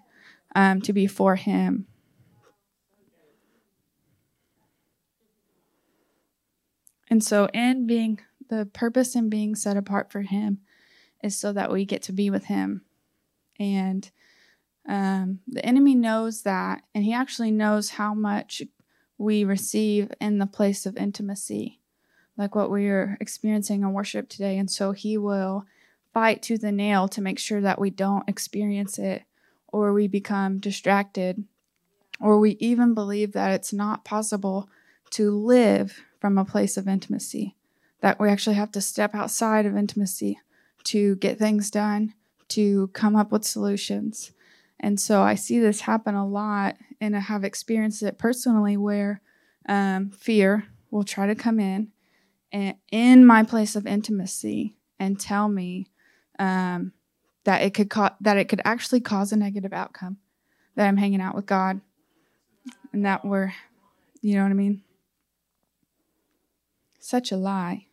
um, 0.57 0.81
to 0.81 0.95
be 0.95 1.07
for 1.07 1.37
him. 1.37 1.87
And 7.11 7.23
so, 7.23 7.51
in 7.53 7.87
being 7.87 8.19
the 8.49 8.65
purpose 8.65 9.15
in 9.15 9.29
being 9.29 9.55
set 9.55 9.77
apart 9.77 10.11
for 10.11 10.23
Him 10.23 10.61
is 11.23 11.39
so 11.39 11.53
that 11.53 11.73
we 11.73 11.85
get 11.85 12.03
to 12.03 12.13
be 12.13 12.31
with 12.31 12.47
Him. 12.47 12.83
And 13.59 14.11
um, 14.89 15.41
the 15.47 15.65
enemy 15.65 15.95
knows 15.95 16.43
that, 16.43 16.83
and 16.95 17.05
he 17.05 17.13
actually 17.13 17.51
knows 17.51 17.91
how 17.91 18.15
much 18.15 18.63
we 19.19 19.45
receive 19.45 20.13
in 20.21 20.39
the 20.39 20.47
place 20.47 20.87
of 20.87 20.97
intimacy, 20.97 21.81
like 22.37 22.55
what 22.55 22.71
we 22.71 22.89
are 22.89 23.17
experiencing 23.21 23.83
in 23.83 23.93
worship 23.93 24.29
today. 24.29 24.59
And 24.59 24.71
so 24.71 24.93
he 24.93 25.17
will 25.17 25.65
fight 26.13 26.43
to 26.43 26.59
the 26.59 26.73
nail 26.73 27.09
to 27.09 27.23
make 27.23 27.39
sure 27.39 27.61
that 27.61 27.81
we 27.81 27.91
don't 27.91 28.29
experience 28.29 28.99
it 28.99 29.23
or 29.69 29.93
we 29.93 30.09
become 30.09 30.59
distracted 30.59 31.45
or 32.21 32.39
we 32.39 32.53
even 32.53 32.95
believe 32.95 33.33
that 33.33 33.53
it's 33.53 33.73
not 33.73 34.05
possible 34.05 34.69
to 35.11 35.31
live 35.31 36.03
from 36.21 36.39
a 36.39 36.45
place 36.45 36.77
of 36.77 36.89
intimacy, 36.89 37.57
that 38.01 38.21
we 38.21 38.29
actually 38.29 38.57
have 38.57 38.73
to 38.73 38.81
step 38.81 39.15
outside 39.15 39.67
of 39.67 39.77
intimacy 39.77 40.39
to 40.85 41.16
get 41.16 41.38
things 41.38 41.71
done, 41.71 42.14
to 42.49 42.88
come 42.88 43.16
up 43.16 43.33
with 43.33 43.45
solutions. 43.45 44.33
And 44.81 44.99
so 45.01 45.23
I 45.23 45.35
see 45.35 45.61
this 45.61 45.83
happen 45.83 46.14
a 46.14 46.27
lot, 46.27 46.77
and 47.01 47.16
I 47.16 47.21
have 47.21 47.45
experienced 47.45 48.03
it 48.03 48.18
personally 48.18 48.77
where 48.77 49.21
um, 49.68 50.11
fear 50.11 50.66
will 50.90 51.05
try 51.05 51.27
to 51.27 51.35
come 51.35 51.61
in 51.61 51.92
and 52.53 52.77
in 52.90 53.25
my 53.25 53.42
place 53.42 53.77
of 53.77 53.87
intimacy 53.87 54.77
and 54.99 55.18
tell 55.18 55.49
me 55.49 55.87
um, 56.38 56.92
that 57.45 57.62
it 57.62 57.75
could 57.75 57.90
co- 57.90 58.11
that 58.21 58.37
it 58.37 58.49
could 58.49 58.61
actually 58.64 59.01
cause 59.01 59.33
a 59.33 59.37
negative 59.37 59.73
outcome 59.73 60.18
that 60.75 60.87
I'm 60.87 60.97
hanging 60.97 61.21
out 61.21 61.35
with 61.35 61.47
God 61.47 61.81
and 62.92 63.05
that 63.05 63.25
we're, 63.25 63.53
you 64.21 64.37
know 64.37 64.42
what 64.42 64.51
I 64.51 64.55
mean? 64.55 64.83
Such 66.99 67.33
a 67.33 67.37
lie. 67.37 67.87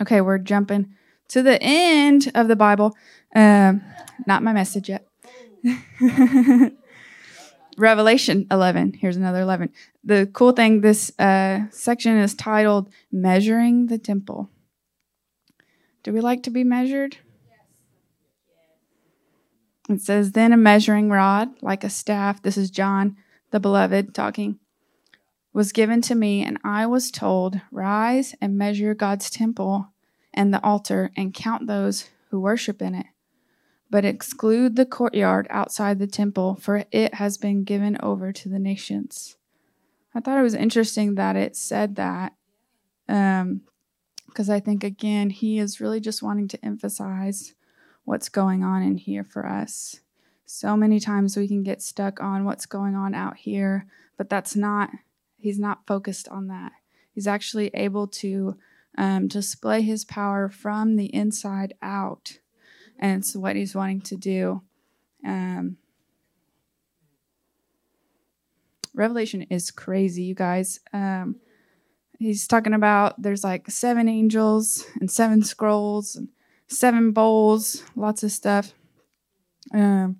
Okay, 0.00 0.20
we're 0.20 0.38
jumping 0.38 0.94
to 1.28 1.42
the 1.42 1.62
end 1.62 2.30
of 2.34 2.48
the 2.48 2.56
Bible. 2.56 2.96
Um, 3.34 3.82
not 4.26 4.42
my 4.42 4.52
message 4.52 4.88
yet. 4.88 5.06
Revelation 7.76 8.46
11. 8.50 8.94
Here's 8.94 9.16
another 9.16 9.40
11. 9.40 9.70
The 10.02 10.28
cool 10.32 10.52
thing 10.52 10.80
this 10.80 11.12
uh, 11.18 11.66
section 11.70 12.16
is 12.16 12.34
titled 12.34 12.90
Measuring 13.12 13.86
the 13.86 13.98
Temple. 13.98 14.50
Do 16.02 16.12
we 16.12 16.20
like 16.20 16.42
to 16.44 16.50
be 16.50 16.64
measured? 16.64 17.18
It 19.88 20.00
says, 20.00 20.32
Then 20.32 20.52
a 20.52 20.56
measuring 20.56 21.10
rod, 21.10 21.50
like 21.62 21.84
a 21.84 21.90
staff, 21.90 22.42
this 22.42 22.56
is 22.56 22.70
John 22.70 23.16
the 23.50 23.60
beloved 23.60 24.14
talking, 24.14 24.58
was 25.52 25.72
given 25.72 26.00
to 26.02 26.14
me, 26.14 26.44
and 26.44 26.58
I 26.62 26.86
was 26.86 27.10
told, 27.10 27.60
Rise 27.72 28.34
and 28.40 28.56
measure 28.56 28.94
God's 28.94 29.28
temple 29.28 29.89
and 30.32 30.52
the 30.52 30.62
altar, 30.64 31.10
and 31.16 31.34
count 31.34 31.66
those 31.66 32.08
who 32.30 32.40
worship 32.40 32.80
in 32.80 32.94
it 32.94 33.06
but 33.90 34.04
exclude 34.04 34.76
the 34.76 34.86
courtyard 34.86 35.48
outside 35.50 35.98
the 35.98 36.06
temple, 36.06 36.54
for 36.54 36.84
it 36.92 37.14
has 37.14 37.36
been 37.36 37.64
given 37.64 37.98
over 38.00 38.32
to 38.32 38.48
the 38.48 38.58
nations. 38.58 39.36
I 40.14 40.20
thought 40.20 40.38
it 40.38 40.44
was 40.44 40.54
interesting 40.54 41.16
that 41.16 41.36
it 41.36 41.56
said 41.56 41.96
that, 41.96 42.34
Um, 43.08 43.62
because 44.26 44.48
um, 44.48 44.54
I 44.54 44.60
think, 44.60 44.84
again, 44.84 45.30
he 45.30 45.58
is 45.58 45.80
really 45.80 46.00
just 46.00 46.22
wanting 46.22 46.46
to 46.48 46.64
emphasize 46.64 47.54
what's 48.04 48.28
going 48.28 48.62
on 48.62 48.82
in 48.82 48.96
here 48.96 49.24
for 49.24 49.44
us. 49.44 50.00
So 50.46 50.76
many 50.76 51.00
times 51.00 51.36
we 51.36 51.48
can 51.48 51.64
get 51.64 51.82
stuck 51.82 52.20
on 52.20 52.44
what's 52.44 52.66
going 52.66 52.94
on 52.94 53.14
out 53.14 53.38
here, 53.38 53.86
but 54.16 54.28
that's 54.28 54.54
not, 54.54 54.90
he's 55.36 55.58
not 55.58 55.86
focused 55.86 56.28
on 56.28 56.46
that. 56.46 56.72
He's 57.12 57.26
actually 57.26 57.70
able 57.74 58.06
to 58.06 58.56
um, 58.98 59.28
display 59.28 59.82
his 59.82 60.04
power 60.04 60.48
from 60.48 60.96
the 60.96 61.14
inside 61.14 61.74
out. 61.82 62.38
And 62.98 63.22
it's 63.22 63.34
what 63.34 63.56
he's 63.56 63.74
wanting 63.74 64.02
to 64.02 64.16
do. 64.16 64.62
Um, 65.24 65.76
Revelation 68.94 69.42
is 69.42 69.70
crazy, 69.70 70.24
you 70.24 70.34
guys. 70.34 70.80
Um, 70.92 71.36
he's 72.18 72.46
talking 72.46 72.74
about 72.74 73.20
there's 73.20 73.44
like 73.44 73.70
seven 73.70 74.08
angels 74.08 74.86
and 75.00 75.10
seven 75.10 75.42
scrolls 75.42 76.16
and 76.16 76.28
seven 76.68 77.12
bowls, 77.12 77.82
lots 77.96 78.22
of 78.22 78.32
stuff. 78.32 78.74
Um, 79.72 80.16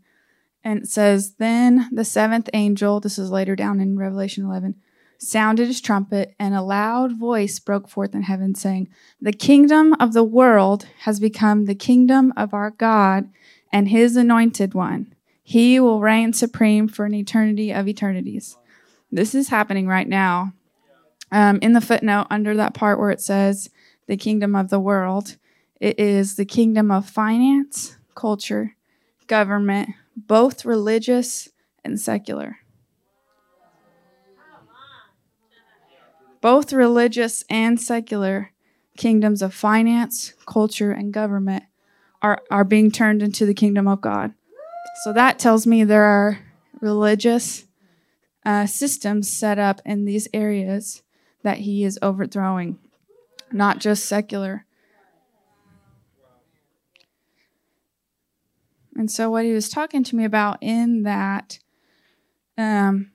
and 0.62 0.83
it 0.83 0.88
says, 0.88 1.35
Then 1.35 1.88
the 1.92 2.04
seventh 2.04 2.48
angel, 2.52 3.00
this 3.00 3.18
is 3.18 3.30
later 3.30 3.56
down 3.56 3.80
in 3.80 3.98
Revelation 3.98 4.44
11, 4.44 4.76
sounded 5.20 5.66
his 5.66 5.80
trumpet, 5.80 6.35
and 6.38 6.54
a 6.54 6.62
loud 6.62 7.18
voice 7.18 7.59
broke 7.59 7.88
forth 7.88 8.14
in 8.14 8.22
heaven, 8.22 8.54
saying, 8.54 8.88
The 9.20 9.33
kingdom 9.33 9.94
of 10.00 10.12
the 10.12 10.24
world 10.24 10.87
has 11.00 11.20
become 11.20 11.66
the 11.66 11.74
kingdom 11.74 12.33
of 12.37 12.54
our 12.54 12.70
God 12.70 13.30
and 13.72 13.88
his 13.88 14.16
anointed 14.16 14.74
one. 14.74 15.14
He 15.42 15.78
will 15.78 16.00
reign 16.00 16.33
supreme 16.33 16.88
for 16.88 17.04
an 17.04 17.14
eternity 17.14 17.70
of 17.72 17.87
eternities. 17.87 18.56
This 19.12 19.35
is 19.35 19.48
happening 19.48 19.87
right 19.87 20.09
now. 20.09 20.52
Um, 21.33 21.59
in 21.62 21.74
the 21.74 21.80
footnote, 21.80 22.26
under 22.30 22.56
that 22.56 22.74
part 22.74 22.98
where 22.98 23.11
it 23.11 23.20
says 23.20 23.70
the 24.06 24.16
kingdom 24.16 24.56
of 24.56 24.70
the 24.70 24.80
world, 24.80 25.37
it 25.80 25.98
is 25.98 26.37
the 26.37 26.44
kingdom 26.44 26.90
of 26.90 27.09
finance, 27.09 27.96
culture, 28.14 28.74
government, 29.26 29.90
both 30.16 30.64
religious 30.64 31.48
and 31.85 32.00
secular. 32.00 32.59
Both 36.40 36.72
religious 36.72 37.44
and 37.50 37.81
secular 37.81 38.53
kingdoms 38.96 39.42
of 39.42 39.55
finance, 39.55 40.35
culture, 40.46 40.92
and 40.92 41.12
government 41.12 41.64
are, 42.22 42.42
are 42.50 42.64
being 42.64 42.90
turned 42.90 43.22
into 43.22 43.46
the 43.46 43.55
kingdom 43.55 43.87
of 43.87 44.00
God. 44.00 44.35
So 45.03 45.12
that 45.12 45.38
tells 45.38 45.66
me 45.66 45.85
there 45.85 46.05
are 46.05 46.40
religious 46.81 47.66
uh, 48.44 48.66
systems 48.66 49.31
set 49.31 49.59
up 49.59 49.81
in 49.85 50.05
these 50.05 50.29
areas 50.33 51.03
that 51.42 51.59
he 51.59 51.85
is 51.85 51.98
overthrowing, 52.03 52.79
not 53.53 53.79
just 53.79 54.05
secular. 54.05 54.66
And 58.96 59.11
so, 59.11 59.31
what 59.31 59.44
he 59.44 59.53
was 59.53 59.68
talking 59.68 60.05
to 60.05 60.16
me 60.16 60.24
about 60.24 60.59
in 60.61 61.05
that, 61.05 61.59
um, 62.59 63.12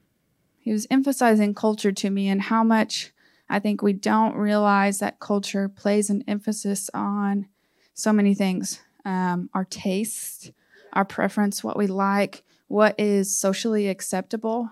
he 0.57 0.71
was 0.71 0.87
emphasizing 0.89 1.53
culture 1.53 1.91
to 1.91 2.09
me 2.09 2.27
and 2.27 2.43
how 2.43 2.63
much 2.63 3.11
I 3.49 3.59
think 3.59 3.81
we 3.81 3.93
don't 3.93 4.35
realize 4.35 4.99
that 4.99 5.19
culture 5.19 5.69
plays 5.69 6.09
an 6.09 6.23
emphasis 6.27 6.89
on 6.93 7.47
so 7.93 8.11
many 8.11 8.33
things 8.33 8.81
um, 9.05 9.49
our 9.53 9.65
taste, 9.65 10.51
our 10.93 11.05
preference, 11.05 11.63
what 11.63 11.77
we 11.77 11.85
like, 11.85 12.43
what 12.67 12.99
is 12.99 13.37
socially 13.37 13.87
acceptable, 13.87 14.71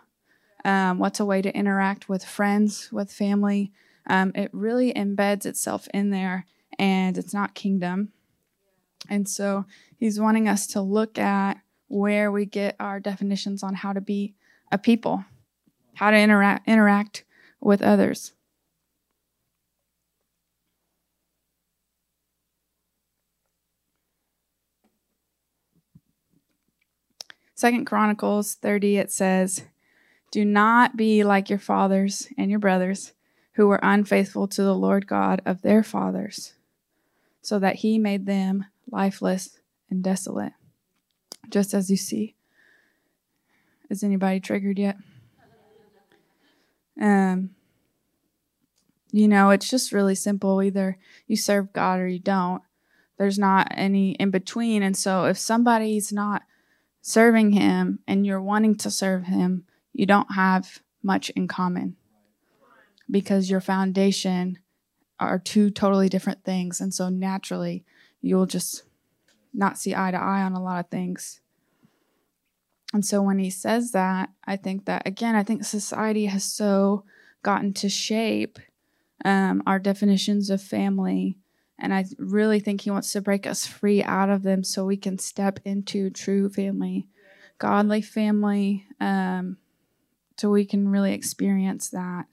um, 0.65 0.97
what's 0.97 1.19
a 1.19 1.25
way 1.25 1.41
to 1.41 1.55
interact 1.55 2.09
with 2.09 2.25
friends, 2.25 2.91
with 2.91 3.11
family. 3.11 3.71
Um, 4.07 4.31
it 4.33 4.49
really 4.51 4.91
embeds 4.93 5.45
itself 5.45 5.87
in 5.93 6.09
there, 6.09 6.45
and 6.79 7.17
it's 7.17 7.33
not 7.33 7.53
kingdom. 7.53 8.11
And 9.09 9.27
so 9.29 9.65
he's 9.97 10.19
wanting 10.19 10.47
us 10.47 10.65
to 10.67 10.81
look 10.81 11.19
at 11.19 11.59
where 11.87 12.31
we 12.31 12.45
get 12.45 12.75
our 12.79 12.99
definitions 12.99 13.61
on 13.61 13.75
how 13.75 13.93
to 13.93 14.01
be 14.01 14.33
a 14.71 14.77
people, 14.77 15.25
how 15.95 16.09
to 16.09 16.17
interact 16.17 16.67
interact 16.67 17.23
with 17.61 17.81
others. 17.81 18.33
Second 27.63 27.85
Chronicles 27.85 28.55
30 28.55 28.97
it 28.97 29.09
says, 29.09 29.63
"Do 30.31 30.43
not 30.43 30.97
be 30.97 31.23
like 31.23 31.49
your 31.49 31.59
fathers 31.59 32.27
and 32.37 32.51
your 32.51 32.59
brothers 32.59 33.13
who 33.53 33.69
were 33.69 33.79
unfaithful 33.81 34.49
to 34.49 34.63
the 34.63 34.75
Lord 34.75 35.07
God 35.07 35.41
of 35.45 35.61
their 35.61 35.81
fathers, 35.81 36.55
so 37.41 37.59
that 37.59 37.77
he 37.77 37.97
made 37.97 38.25
them 38.25 38.65
lifeless 38.91 39.59
and 39.89 40.03
desolate." 40.03 40.51
Just 41.49 41.73
as 41.73 41.89
you 41.89 41.95
see. 41.95 42.35
Is 43.89 44.03
anybody 44.03 44.41
triggered 44.41 44.77
yet? 44.77 44.97
Um 46.99 47.51
you 49.09 49.29
know, 49.29 49.51
it's 49.51 49.69
just 49.69 49.93
really 49.93 50.15
simple. 50.15 50.61
Either 50.61 50.97
you 51.27 51.37
serve 51.37 51.71
God 51.71 52.01
or 52.01 52.09
you 52.09 52.19
don't. 52.19 52.61
There's 53.17 53.39
not 53.39 53.69
any 53.71 54.15
in 54.15 54.31
between. 54.31 54.83
And 54.83 54.97
so 54.97 55.23
if 55.23 55.37
somebody's 55.37 56.11
not 56.11 56.43
serving 57.03 57.51
him 57.51 57.99
and 58.07 58.25
you're 58.25 58.41
wanting 58.41 58.75
to 58.75 58.89
serve 58.89 59.25
him, 59.25 59.65
you 59.91 60.05
don't 60.05 60.33
have 60.33 60.81
much 61.03 61.29
in 61.31 61.47
common 61.49 61.97
because 63.11 63.49
your 63.49 63.59
foundation 63.59 64.57
are 65.19 65.37
two 65.37 65.69
totally 65.69 66.07
different 66.07 66.45
things. 66.45 66.79
And 66.79 66.93
so 66.93 67.09
naturally, 67.09 67.83
you'll 68.21 68.45
just 68.45 68.83
not 69.53 69.77
see 69.77 69.93
eye 69.93 70.11
to 70.11 70.17
eye 70.17 70.41
on 70.41 70.53
a 70.53 70.63
lot 70.63 70.79
of 70.79 70.89
things. 70.89 71.41
And 72.93 73.05
so 73.05 73.21
when 73.21 73.37
he 73.37 73.49
says 73.49 73.91
that, 73.91 74.29
I 74.45 74.55
think 74.55 74.85
that, 74.85 75.05
again, 75.05 75.35
I 75.35 75.43
think 75.43 75.65
society 75.65 76.27
has 76.27 76.45
so 76.45 77.03
gotten 77.43 77.73
to 77.73 77.89
shape 77.89 78.59
um, 79.25 79.61
our 79.67 79.77
definitions 79.77 80.49
of 80.49 80.61
family 80.61 81.37
and 81.79 81.93
I 81.93 82.05
really 82.17 82.59
think 82.59 82.81
He 82.81 82.91
wants 82.91 83.11
to 83.13 83.21
break 83.21 83.45
us 83.45 83.65
free 83.65 84.03
out 84.03 84.29
of 84.29 84.43
them 84.43 84.63
so 84.63 84.85
we 84.85 84.97
can 84.97 85.17
step 85.17 85.59
into 85.65 86.09
true 86.09 86.49
family, 86.49 87.07
godly 87.57 88.01
family, 88.01 88.85
um, 88.99 89.57
so 90.37 90.49
we 90.49 90.65
can 90.65 90.89
really 90.89 91.13
experience 91.13 91.89
that. 91.89 92.25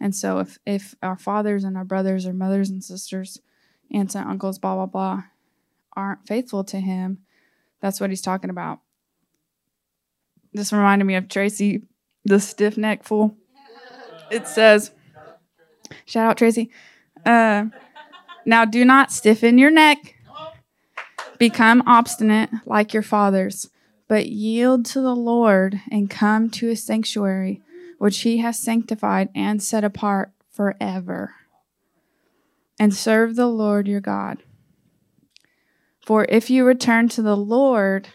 And 0.00 0.14
so 0.14 0.38
if, 0.38 0.58
if 0.64 0.94
our 1.02 1.16
fathers 1.16 1.64
and 1.64 1.76
our 1.76 1.84
brothers 1.84 2.26
or 2.26 2.32
mothers 2.32 2.70
and 2.70 2.82
sisters, 2.82 3.40
aunts 3.92 4.14
and 4.14 4.28
uncles, 4.28 4.58
blah, 4.58 4.74
blah, 4.74 4.86
blah, 4.86 5.24
aren't 5.94 6.26
faithful 6.26 6.64
to 6.64 6.80
Him, 6.80 7.18
that's 7.80 8.00
what 8.00 8.10
He's 8.10 8.22
talking 8.22 8.50
about. 8.50 8.80
This 10.52 10.72
reminded 10.72 11.04
me 11.04 11.14
of 11.16 11.28
Tracy, 11.28 11.82
the 12.24 12.40
stiff 12.40 12.76
neck 12.76 13.04
fool. 13.04 13.36
It 14.30 14.46
says, 14.46 14.92
shout 16.06 16.30
out 16.30 16.36
Tracy. 16.38 16.70
Uh, 17.26 17.66
now 18.44 18.64
do 18.64 18.84
not 18.84 19.12
stiffen 19.12 19.58
your 19.58 19.70
neck. 19.70 20.16
Become 21.38 21.82
obstinate 21.86 22.50
like 22.66 22.92
your 22.92 23.02
fathers, 23.02 23.70
but 24.08 24.26
yield 24.26 24.84
to 24.86 25.00
the 25.00 25.16
Lord 25.16 25.80
and 25.90 26.10
come 26.10 26.50
to 26.50 26.68
his 26.68 26.84
sanctuary, 26.84 27.62
which 27.98 28.20
he 28.20 28.38
has 28.38 28.58
sanctified 28.58 29.30
and 29.34 29.62
set 29.62 29.84
apart 29.84 30.32
forever. 30.50 31.34
And 32.78 32.94
serve 32.94 33.36
the 33.36 33.46
Lord 33.46 33.88
your 33.88 34.00
God. 34.00 34.42
For 36.04 36.26
if 36.28 36.50
you 36.50 36.64
return 36.64 37.08
to 37.10 37.22
the 37.22 37.36
Lord, 37.36 38.08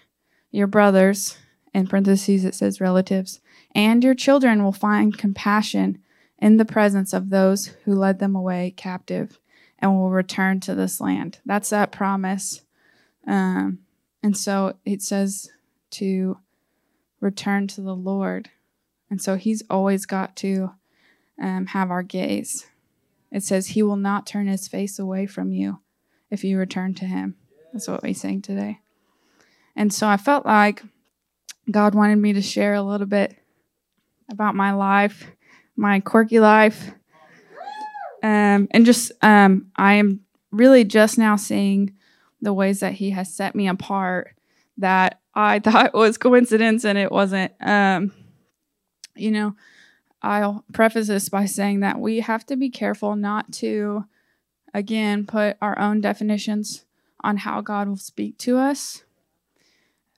your 0.51 0.67
brothers, 0.67 1.37
in 1.73 1.87
parentheses 1.87 2.45
it 2.45 2.55
says 2.55 2.81
relatives, 2.81 3.41
and 3.73 4.03
your 4.03 4.15
children 4.15 4.63
will 4.63 4.71
find 4.71 5.17
compassion 5.17 5.99
in 6.39 6.57
the 6.57 6.65
presence 6.65 7.13
of 7.13 7.29
those 7.29 7.67
who 7.85 7.93
led 7.93 8.19
them 8.19 8.35
away 8.35 8.73
captive 8.75 9.39
and 9.79 9.93
will 9.93 10.09
return 10.09 10.59
to 10.61 10.75
this 10.75 11.01
land. 11.01 11.39
That's 11.45 11.69
that 11.69 11.91
promise. 11.91 12.61
Um, 13.27 13.79
and 14.23 14.37
so 14.37 14.77
it 14.85 15.01
says 15.01 15.51
to 15.91 16.37
return 17.19 17.67
to 17.67 17.81
the 17.81 17.95
Lord. 17.95 18.49
And 19.09 19.21
so 19.21 19.35
he's 19.35 19.63
always 19.69 20.05
got 20.05 20.35
to 20.37 20.71
um, 21.41 21.67
have 21.67 21.91
our 21.91 22.03
gaze. 22.03 22.67
It 23.31 23.43
says 23.43 23.67
he 23.67 23.83
will 23.83 23.97
not 23.97 24.25
turn 24.25 24.47
his 24.47 24.67
face 24.67 24.97
away 24.97 25.25
from 25.25 25.51
you 25.51 25.79
if 26.29 26.43
you 26.43 26.57
return 26.57 26.93
to 26.95 27.05
him. 27.05 27.35
That's 27.73 27.87
what 27.87 28.03
we 28.03 28.13
sing 28.13 28.41
today. 28.41 28.79
And 29.75 29.93
so 29.93 30.07
I 30.07 30.17
felt 30.17 30.45
like 30.45 30.83
God 31.69 31.95
wanted 31.95 32.17
me 32.17 32.33
to 32.33 32.41
share 32.41 32.73
a 32.73 32.81
little 32.81 33.07
bit 33.07 33.35
about 34.31 34.55
my 34.55 34.71
life, 34.71 35.25
my 35.75 35.99
quirky 35.99 36.39
life, 36.39 36.91
um, 38.25 38.67
and 38.71 38.87
just 38.87 39.11
um, 39.21 39.67
I 39.75 39.93
am 39.93 40.21
really 40.49 40.83
just 40.83 41.19
now 41.19 41.35
seeing 41.35 41.93
the 42.41 42.53
ways 42.53 42.79
that 42.79 42.93
He 42.93 43.11
has 43.11 43.31
set 43.31 43.53
me 43.53 43.67
apart 43.67 44.35
that 44.79 45.19
I 45.35 45.59
thought 45.63 45.93
was 45.93 46.17
coincidence 46.17 46.83
and 46.83 46.97
it 46.97 47.11
wasn't. 47.11 47.53
Um, 47.61 48.13
you 49.15 49.29
know, 49.29 49.55
I'll 50.23 50.65
preface 50.73 51.07
this 51.07 51.29
by 51.29 51.45
saying 51.45 51.81
that 51.81 51.99
we 51.99 52.21
have 52.21 52.47
to 52.47 52.55
be 52.55 52.71
careful 52.71 53.15
not 53.15 53.51
to, 53.53 54.05
again, 54.73 55.27
put 55.27 55.57
our 55.61 55.77
own 55.77 56.01
definitions 56.01 56.83
on 57.23 57.37
how 57.37 57.61
God 57.61 57.87
will 57.87 57.95
speak 57.95 58.39
to 58.39 58.57
us. 58.57 59.03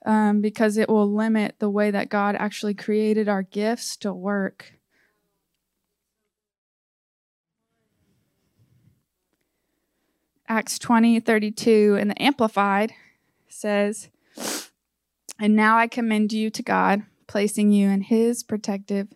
Um, 0.06 0.40
because 0.40 0.78
it 0.78 0.88
will 0.88 1.12
limit 1.14 1.56
the 1.60 1.70
way 1.70 1.92
that 1.92 2.08
God 2.08 2.38
actually 2.40 2.74
created 2.74 3.28
our 3.28 3.44
gifts 3.44 3.98
to 3.98 4.14
work 4.14 4.77
Acts 10.50 10.80
20 10.80 11.20
32 11.20 11.98
in 12.00 12.08
the 12.08 12.22
Amplified 12.22 12.94
says, 13.50 14.08
And 15.38 15.58
now 15.58 15.78
I 15.78 15.88
commend 15.88 16.32
you 16.32 16.50
to 16.50 16.64
God, 16.64 17.04
placing 17.28 17.74
you 17.74 17.90
in 17.90 18.00
his 18.00 18.44
protective, 18.44 19.10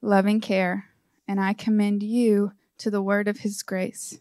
loving 0.00 0.40
care, 0.40 0.86
and 1.28 1.38
I 1.38 1.52
commend 1.52 2.02
you 2.02 2.52
to 2.78 2.90
the 2.90 3.02
word 3.02 3.28
of 3.28 3.40
his 3.40 3.62
grace, 3.62 4.20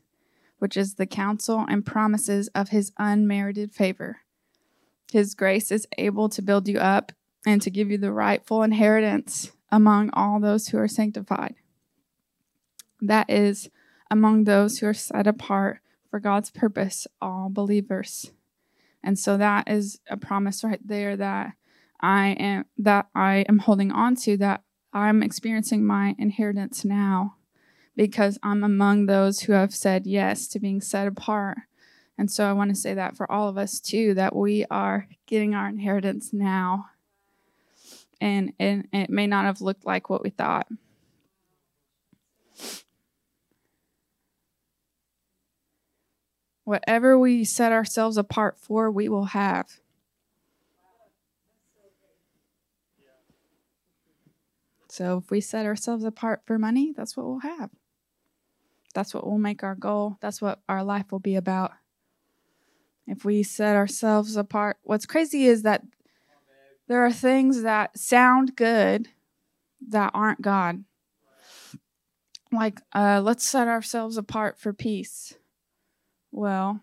which 0.58 0.76
is 0.76 0.96
the 0.96 1.06
counsel 1.06 1.66
and 1.70 1.86
promises 1.86 2.50
of 2.50 2.70
his 2.70 2.92
unmerited 2.98 3.72
favor. 3.72 4.18
His 5.14 5.36
grace 5.36 5.72
is 5.72 5.88
able 5.98 6.28
to 6.28 6.42
build 6.42 6.68
you 6.68 6.78
up 6.78 7.14
and 7.46 7.62
to 7.62 7.72
give 7.72 7.90
you 7.90 7.98
the 7.98 8.12
rightful 8.12 8.64
inheritance 8.64 9.54
among 9.72 10.10
all 10.12 10.42
those 10.42 10.68
who 10.68 10.78
are 10.78 10.90
sanctified. 10.90 11.56
That 13.00 13.30
is, 13.30 13.70
among 14.12 14.44
those 14.44 14.80
who 14.80 14.88
are 14.88 14.94
set 14.94 15.26
apart 15.26 15.80
for 16.10 16.20
God's 16.20 16.52
purpose, 16.52 17.08
all 17.22 17.50
believers. 17.50 18.32
And 19.04 19.18
so 19.18 19.38
that 19.38 19.70
is 19.70 20.00
a 20.10 20.18
promise 20.18 20.64
right 20.64 20.86
there 20.86 21.16
that 21.16 21.54
I 22.02 22.30
am 22.30 22.66
that 22.78 23.08
I 23.14 23.46
am 23.48 23.60
holding 23.60 23.92
on 23.92 24.16
to 24.18 24.38
that 24.38 24.64
I'm 24.94 25.22
experiencing 25.22 25.86
my 25.86 26.16
inheritance 26.18 26.84
now 26.84 27.36
because 27.96 28.40
I'm 28.42 28.64
among 28.64 29.06
those 29.06 29.42
who 29.42 29.54
have 29.54 29.74
said 29.74 30.08
yes 30.08 30.48
to 30.50 30.60
being 30.60 30.82
set 30.82 31.08
apart. 31.08 31.58
And 32.18 32.30
so 32.32 32.46
I 32.46 32.54
want 32.54 32.70
to 32.70 32.76
say 32.76 32.94
that 32.94 33.16
for 33.16 33.30
all 33.32 33.48
of 33.48 33.58
us 33.58 33.80
too 33.80 34.14
that 34.16 34.36
we 34.36 34.66
are 34.70 35.08
getting 35.26 35.54
our 35.54 35.68
inheritance 35.68 36.34
now. 36.34 36.88
And, 38.22 38.54
and 38.60 38.88
it 38.92 39.10
may 39.10 39.28
not 39.28 39.46
have 39.46 39.62
looked 39.62 39.86
like 39.86 40.10
what 40.10 40.24
we 40.24 40.30
thought. 40.30 40.68
Whatever 46.70 47.18
we 47.18 47.44
set 47.46 47.72
ourselves 47.72 48.16
apart 48.16 48.56
for, 48.60 48.92
we 48.92 49.10
will 49.10 49.26
have. 49.26 49.80
So 54.88 55.18
if 55.18 55.32
we 55.32 55.42
set 55.42 55.66
ourselves 55.66 56.04
apart 56.04 56.44
for 56.46 56.60
money, 56.60 56.94
that's 56.96 57.18
what 57.18 57.26
we'll 57.26 57.40
have. 57.40 57.72
That's 58.94 59.16
what 59.16 59.26
we'll 59.26 59.40
make 59.40 59.64
our 59.64 59.74
goal. 59.74 60.18
That's 60.22 60.44
what 60.44 60.60
our 60.70 60.84
life 60.84 61.12
will 61.12 61.18
be 61.18 61.36
about. 61.36 61.72
If 63.08 63.26
we 63.26 63.42
set 63.42 63.76
ourselves 63.76 64.36
apart, 64.36 64.78
what's 64.84 65.08
crazy 65.08 65.48
is 65.48 65.64
that 65.64 65.82
there 66.88 67.04
are 67.04 67.12
things 67.12 67.64
that 67.64 67.98
sound 67.98 68.56
good 68.56 69.08
that 69.88 70.12
aren't 70.14 70.44
God. 70.44 70.84
Like, 72.52 72.80
uh, 72.94 73.22
let's 73.24 73.44
set 73.44 73.68
ourselves 73.68 74.18
apart 74.18 74.60
for 74.60 74.72
peace. 74.72 75.34
Well, 76.32 76.82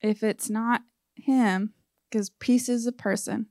if 0.00 0.22
it's 0.22 0.48
not 0.48 0.82
him, 1.14 1.74
because 2.08 2.30
peace 2.30 2.68
is 2.68 2.86
a 2.86 2.92
person, 2.92 3.46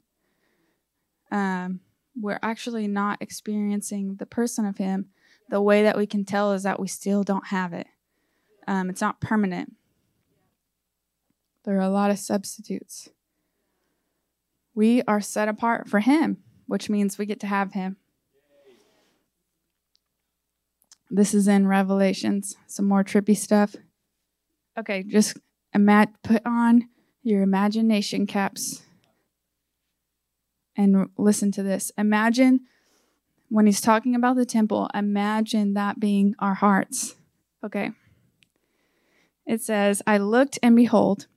um, 1.32 1.82
we're 2.20 2.40
actually 2.42 2.88
not 2.88 3.22
experiencing 3.22 4.16
the 4.16 4.26
person 4.26 4.66
of 4.66 4.78
him. 4.78 5.08
The 5.50 5.62
way 5.62 5.84
that 5.84 5.98
we 5.98 6.08
can 6.08 6.26
tell 6.26 6.54
is 6.54 6.64
that 6.64 6.80
we 6.80 6.88
still 6.88 7.24
don't 7.24 7.48
have 7.48 7.74
it. 7.74 7.88
Um, 8.68 8.90
it's 8.90 9.02
not 9.02 9.22
permanent. 9.22 9.74
There 11.66 11.78
are 11.78 11.82
a 11.82 11.90
lot 11.90 12.12
of 12.12 12.20
substitutes. 12.20 13.10
We 14.74 15.02
are 15.04 15.22
set 15.22 15.48
apart 15.48 15.90
for 15.90 16.00
him, 16.00 16.38
which 16.68 16.90
means 16.90 17.18
we 17.18 17.26
get 17.26 17.40
to 17.42 17.48
have 17.48 17.74
him. 17.74 17.98
This 21.10 21.34
is 21.34 21.48
in 21.48 21.68
Revelations, 21.68 22.56
some 22.68 22.88
more 22.88 23.04
trippy 23.04 23.38
stuff. 23.38 23.76
Okay, 24.78 25.04
just 25.04 25.38
ima- 25.74 26.08
put 26.24 26.42
on 26.46 26.90
your 27.24 27.42
imagination 27.42 28.28
caps 28.28 28.84
and 30.76 31.10
listen 31.18 31.52
to 31.54 31.64
this. 31.64 31.92
Imagine 31.98 32.62
when 33.50 33.66
he's 33.66 33.82
talking 33.82 34.16
about 34.16 34.36
the 34.36 34.46
temple, 34.46 34.90
imagine 34.94 35.74
that 35.74 36.00
being 36.00 36.36
our 36.40 36.56
hearts. 36.56 37.16
Okay. 37.64 37.92
It 39.46 39.62
says, 39.62 40.02
I 40.08 40.18
looked 40.18 40.60
and 40.64 40.76
behold, 40.76 41.28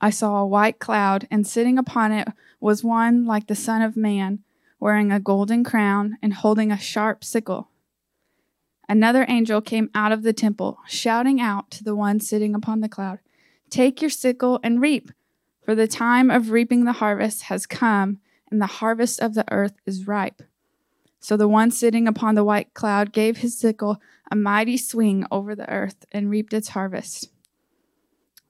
I 0.00 0.10
saw 0.10 0.36
a 0.36 0.46
white 0.46 0.78
cloud, 0.78 1.26
and 1.30 1.46
sitting 1.46 1.78
upon 1.78 2.12
it 2.12 2.28
was 2.60 2.84
one 2.84 3.24
like 3.24 3.46
the 3.46 3.54
Son 3.54 3.82
of 3.82 3.96
Man, 3.96 4.40
wearing 4.78 5.10
a 5.10 5.18
golden 5.18 5.64
crown 5.64 6.18
and 6.22 6.34
holding 6.34 6.70
a 6.70 6.78
sharp 6.78 7.24
sickle. 7.24 7.70
Another 8.88 9.26
angel 9.28 9.60
came 9.60 9.90
out 9.94 10.12
of 10.12 10.22
the 10.22 10.32
temple, 10.32 10.78
shouting 10.86 11.40
out 11.40 11.70
to 11.72 11.84
the 11.84 11.96
one 11.96 12.20
sitting 12.20 12.54
upon 12.54 12.80
the 12.80 12.88
cloud, 12.88 13.18
Take 13.68 14.00
your 14.00 14.10
sickle 14.10 14.60
and 14.62 14.80
reap, 14.80 15.10
for 15.64 15.74
the 15.74 15.88
time 15.88 16.30
of 16.30 16.50
reaping 16.50 16.84
the 16.84 16.92
harvest 16.92 17.42
has 17.44 17.66
come, 17.66 18.20
and 18.50 18.60
the 18.60 18.66
harvest 18.66 19.20
of 19.20 19.34
the 19.34 19.44
earth 19.50 19.74
is 19.86 20.06
ripe. 20.06 20.42
So 21.18 21.36
the 21.36 21.48
one 21.48 21.72
sitting 21.72 22.06
upon 22.06 22.36
the 22.36 22.44
white 22.44 22.72
cloud 22.74 23.12
gave 23.12 23.38
his 23.38 23.58
sickle 23.58 24.00
a 24.30 24.36
mighty 24.36 24.76
swing 24.76 25.26
over 25.30 25.56
the 25.56 25.68
earth 25.68 26.04
and 26.12 26.30
reaped 26.30 26.54
its 26.54 26.68
harvest. 26.68 27.30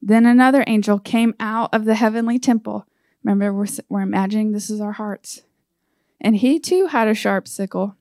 Then 0.03 0.27
another 0.27 0.63
angel 0.67 0.99
came 0.99 1.35
out 1.41 1.71
of 1.73 1.87
the 1.87 1.95
heavenly 1.95 2.39
temple. 2.39 2.87
Remember, 3.25 3.53
we're, 3.53 3.67
we're 3.89 4.03
imagining 4.03 4.53
this 4.53 4.69
is 4.69 4.81
our 4.81 4.93
hearts. 4.93 5.43
And 6.21 6.37
he 6.37 6.59
too 6.59 6.89
had 6.89 7.09
a 7.09 7.15
sharp 7.15 7.49
sickle. 7.49 7.97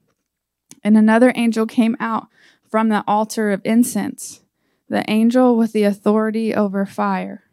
And 0.84 0.98
another 0.98 1.32
angel 1.36 1.66
came 1.66 1.96
out 2.00 2.28
from 2.70 2.90
the 2.90 3.04
altar 3.08 3.52
of 3.52 3.62
incense, 3.64 4.42
the 4.90 5.10
angel 5.10 5.58
with 5.58 5.74
the 5.74 5.84
authority 5.84 6.54
over 6.54 6.86
fire. 6.86 7.44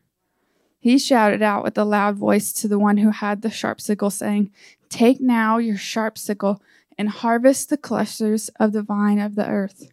He 0.79 0.99
shouted 0.99 1.43
out 1.43 1.63
with 1.63 1.79
a 1.79 1.85
loud 1.85 2.17
voice 2.17 2.53
to 2.55 2.69
the 2.69 2.79
one 2.79 2.97
who 2.97 3.11
had 3.11 3.43
the 3.43 3.51
sharp 3.51 3.81
sickle, 3.81 4.11
saying, 4.11 4.51
Take 4.89 5.21
now 5.21 5.59
your 5.59 5.77
sharp 5.77 6.19
sickle 6.19 6.61
and 6.99 7.09
harvest 7.09 7.71
the 7.71 7.77
clusters 7.77 8.49
of 8.61 8.73
the 8.73 8.83
vine 8.83 9.21
of 9.21 9.37
the 9.37 9.49
earth, 9.49 9.93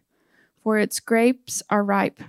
for 0.62 0.78
its 0.78 1.00
grapes 1.00 1.62
are 1.70 1.84
ripe. 1.84 2.20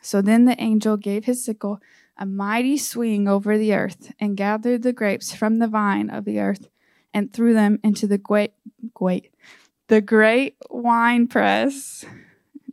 So 0.00 0.22
then 0.22 0.46
the 0.46 0.60
angel 0.60 0.96
gave 0.96 1.26
his 1.26 1.44
sickle 1.44 1.80
a 2.16 2.26
mighty 2.26 2.78
swing 2.78 3.28
over 3.28 3.56
the 3.56 3.74
earth 3.74 4.12
and 4.18 4.36
gathered 4.36 4.82
the 4.82 4.92
grapes 4.92 5.32
from 5.32 5.58
the 5.58 5.68
vine 5.68 6.10
of 6.10 6.24
the 6.24 6.40
earth 6.40 6.68
and 7.14 7.32
threw 7.32 7.54
them 7.54 7.78
into 7.84 8.06
the 8.06 8.18
great, 8.18 8.52
great 8.94 9.30
the 9.88 10.00
great 10.00 10.56
wine 10.70 11.26
press, 11.26 12.04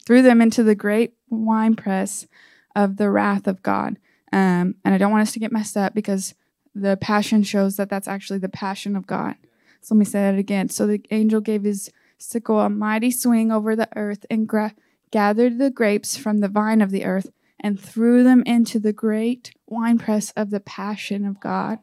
threw 0.06 0.22
them 0.22 0.42
into 0.42 0.64
the 0.64 0.76
great 0.76 1.14
wine 1.30 1.76
press 1.76 2.28
of 2.76 2.98
the 2.98 3.10
wrath 3.10 3.48
of 3.48 3.64
God. 3.64 3.98
Um, 4.32 4.76
and 4.84 4.94
I 4.94 4.98
don't 4.98 5.12
want 5.12 5.22
us 5.22 5.34
to 5.34 5.40
get 5.40 5.52
messed 5.52 5.78
up 5.78 5.94
because 5.94 6.36
the 6.74 6.98
passion 6.98 7.42
shows 7.44 7.78
that 7.78 7.90
that's 7.90 8.08
actually 8.08 8.40
the 8.40 8.50
passion 8.50 8.96
of 8.96 9.08
God. 9.08 9.36
So 9.82 9.96
let 9.96 10.00
me 10.00 10.06
say 10.06 10.20
that 10.20 10.38
again. 10.38 10.70
So 10.70 10.86
the 10.86 11.02
angel 11.10 11.40
gave 11.40 11.64
his 11.64 11.90
sickle 12.18 12.60
a 12.60 12.70
mighty 12.70 13.12
swing 13.12 13.52
over 13.52 13.76
the 13.76 13.90
earth 13.96 14.26
and 14.30 14.48
gra- 14.48 14.76
gathered 15.12 15.58
the 15.58 15.70
grapes 15.70 16.18
from 16.18 16.40
the 16.40 16.50
vine 16.50 16.82
of 16.82 16.92
the 16.92 17.06
earth 17.06 17.30
and 17.60 17.80
threw 17.80 18.24
them 18.24 18.44
into 18.46 18.80
the 18.80 18.94
great 18.94 19.54
winepress 19.68 20.32
of 20.32 20.50
the 20.50 20.60
passion 20.60 21.26
of 21.26 21.40
God. 21.40 21.80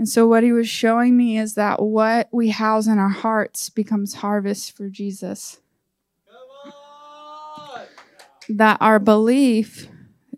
And 0.00 0.08
so, 0.08 0.26
what 0.26 0.42
he 0.42 0.50
was 0.50 0.66
showing 0.66 1.14
me 1.14 1.36
is 1.36 1.56
that 1.56 1.82
what 1.82 2.30
we 2.32 2.48
house 2.48 2.86
in 2.86 2.98
our 2.98 3.10
hearts 3.10 3.68
becomes 3.68 4.14
harvest 4.14 4.74
for 4.74 4.88
Jesus. 4.88 5.60
That 8.48 8.78
our 8.80 8.98
belief, 8.98 9.88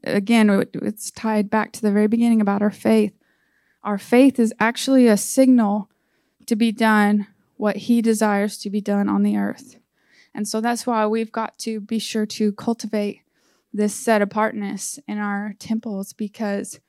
again, 0.02 0.50
it's 0.74 1.12
tied 1.12 1.48
back 1.48 1.70
to 1.74 1.80
the 1.80 1.92
very 1.92 2.08
beginning 2.08 2.40
about 2.40 2.60
our 2.60 2.72
faith. 2.72 3.12
Our 3.84 3.98
faith 3.98 4.40
is 4.40 4.52
actually 4.58 5.06
a 5.06 5.16
signal 5.16 5.88
to 6.46 6.56
be 6.56 6.72
done 6.72 7.28
what 7.56 7.76
he 7.76 8.02
desires 8.02 8.58
to 8.58 8.68
be 8.68 8.80
done 8.80 9.08
on 9.08 9.22
the 9.22 9.36
earth. 9.36 9.76
And 10.34 10.48
so 10.48 10.60
that's 10.60 10.88
why 10.88 11.06
we've 11.06 11.30
got 11.30 11.56
to 11.58 11.78
be 11.80 12.00
sure 12.00 12.26
to 12.26 12.50
cultivate 12.50 13.20
this 13.72 13.94
set 13.94 14.22
apartness 14.22 14.98
in 15.06 15.18
our 15.18 15.54
temples 15.60 16.12
because 16.12 16.80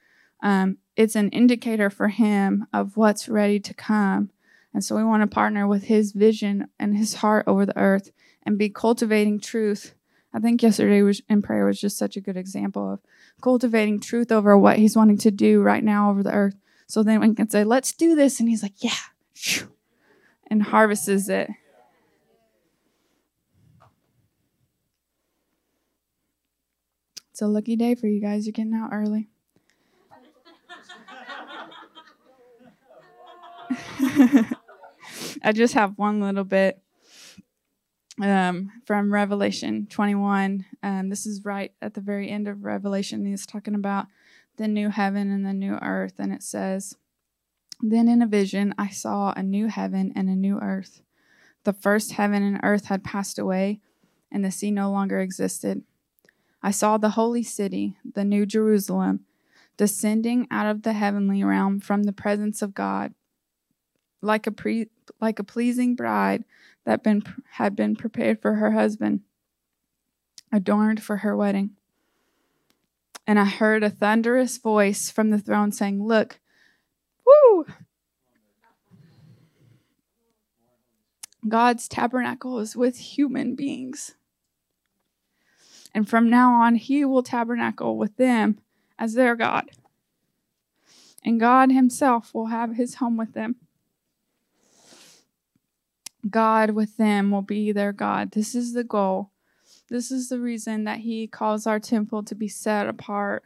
um, 0.44 0.78
it's 0.96 1.16
an 1.16 1.30
indicator 1.30 1.90
for 1.90 2.10
him 2.10 2.68
of 2.72 2.98
what's 2.98 3.30
ready 3.30 3.60
to 3.62 3.74
come. 3.74 4.30
And 4.74 4.84
so 4.84 4.96
we 4.96 5.04
want 5.04 5.22
to 5.22 5.28
partner 5.28 5.68
with 5.68 5.86
his 5.86 6.12
vision 6.12 6.68
and 6.78 6.98
his 6.98 7.16
heart 7.16 7.46
over 7.48 7.66
the 7.66 7.78
earth 7.78 8.12
and 8.44 8.58
be 8.58 8.70
cultivating 8.70 9.40
truth. 9.40 9.96
I 10.34 10.40
think 10.40 10.62
yesterday 10.62 11.02
was 11.02 11.22
in 11.30 11.42
prayer 11.42 11.66
was 11.66 11.80
just 11.80 11.98
such 11.98 12.18
a 12.18 12.22
good 12.22 12.36
example 12.36 12.92
of 12.92 13.00
cultivating 13.42 14.00
truth 14.00 14.32
over 14.32 14.58
what 14.58 14.78
he's 14.78 14.98
wanting 14.98 15.18
to 15.20 15.32
do 15.32 15.62
right 15.62 15.84
now 15.84 16.10
over 16.10 16.22
the 16.22 16.34
earth. 16.34 16.56
So 16.88 17.04
then 17.04 17.22
we 17.22 17.34
can 17.34 17.50
say, 17.50 17.64
let's 17.64 17.94
do 17.94 18.14
this. 18.14 18.40
And 18.40 18.50
he's 18.50 18.64
like, 18.64 18.84
yeah, 18.84 18.92
and 20.48 20.62
harvests 20.62 21.08
it. 21.08 21.50
It's 27.32 27.42
a 27.42 27.48
lucky 27.48 27.76
day 27.76 27.96
for 27.96 28.08
you 28.08 28.20
guys. 28.20 28.46
You're 28.46 28.52
getting 28.52 28.76
out 28.76 28.90
early. 28.92 29.30
I 35.44 35.52
just 35.52 35.74
have 35.74 35.98
one 35.98 36.20
little 36.22 36.44
bit. 36.44 36.80
um, 38.22 38.72
from 38.86 39.12
Revelation 39.14 39.88
21. 39.90 40.66
Um, 40.84 41.10
this 41.10 41.26
is 41.26 41.44
right 41.46 41.72
at 41.82 41.94
the 41.96 42.02
very 42.02 42.30
end 42.30 42.48
of 42.48 42.64
Revelation. 42.64 43.26
He's 43.26 43.46
talking 43.46 43.76
about 43.76 44.06
the 44.58 44.68
new 44.68 44.90
heaven 44.90 45.32
and 45.32 45.46
the 45.46 45.54
new 45.54 45.80
earth. 45.82 46.16
And 46.20 46.32
it 46.32 46.44
says, 46.44 46.96
Then 47.82 48.08
in 48.08 48.22
a 48.22 48.28
vision 48.28 48.74
I 48.78 48.90
saw 48.90 49.34
a 49.36 49.42
new 49.44 49.68
heaven 49.68 50.14
and 50.16 50.30
a 50.30 50.36
new 50.36 50.60
earth. 50.60 51.02
The 51.64 51.74
first 51.74 52.14
heaven 52.14 52.44
and 52.44 52.60
earth 52.62 52.86
had 52.86 53.04
passed 53.04 53.40
away, 53.40 53.80
and 54.32 54.44
the 54.44 54.52
sea 54.52 54.70
no 54.70 54.92
longer 54.92 55.20
existed. 55.20 55.84
I 56.62 56.72
saw 56.72 56.98
the 56.98 57.12
holy 57.12 57.44
city, 57.44 57.98
the 58.14 58.26
new 58.26 58.46
Jerusalem, 58.46 59.22
descending 59.78 60.48
out 60.52 60.66
of 60.68 60.84
the 60.84 60.94
heavenly 60.94 61.44
realm 61.44 61.80
from 61.80 62.04
the 62.04 62.14
presence 62.14 62.62
of 62.62 62.74
God, 62.74 63.14
like 64.24 64.48
a 64.48 64.52
pre- 64.52 64.90
like 65.20 65.40
a 65.40 65.44
pleasing 65.44 65.96
bride 65.96 66.44
that 66.86 67.04
been 67.04 67.24
had 67.52 67.76
been 67.76 67.96
prepared 67.96 68.42
for 68.42 68.56
her 68.56 68.72
husband, 68.72 69.22
adorned 70.52 71.04
for 71.04 71.18
her 71.18 71.36
wedding. 71.36 71.72
And 73.28 73.40
I 73.40 73.46
heard 73.46 73.84
a 73.84 73.90
thunderous 73.90 74.58
voice 74.58 75.10
from 75.10 75.30
the 75.30 75.40
throne 75.40 75.72
saying, 75.72 76.04
"Look, 76.04 76.40
woo! 77.26 77.66
God's 81.48 81.88
tabernacle 81.88 82.60
is 82.60 82.76
with 82.76 82.98
human 82.98 83.56
beings. 83.56 84.16
And 85.94 86.08
from 86.10 86.30
now 86.30 86.54
on, 86.54 86.76
he 86.76 87.06
will 87.06 87.24
tabernacle 87.24 87.98
with 87.98 88.16
them 88.18 88.60
as 88.98 89.14
their 89.14 89.36
God. 89.36 89.70
And 91.24 91.40
God 91.40 91.72
himself 91.72 92.34
will 92.34 92.48
have 92.48 92.76
his 92.76 92.96
home 92.96 93.18
with 93.18 93.34
them. 93.34 93.58
God 96.34 96.72
with 96.72 96.98
them 96.98 97.30
will 97.30 97.44
be 97.44 97.72
their 97.72 97.94
God. 97.94 98.32
This 98.32 98.56
is 98.56 98.74
the 98.74 98.84
goal. 98.84 99.30
This 99.88 100.12
is 100.12 100.30
the 100.30 100.40
reason 100.40 100.84
that 100.86 101.00
He 101.00 101.28
calls 101.28 101.68
our 101.68 101.80
temple 101.80 102.24
to 102.24 102.34
be 102.34 102.48
set 102.48 102.88
apart. 102.88 103.44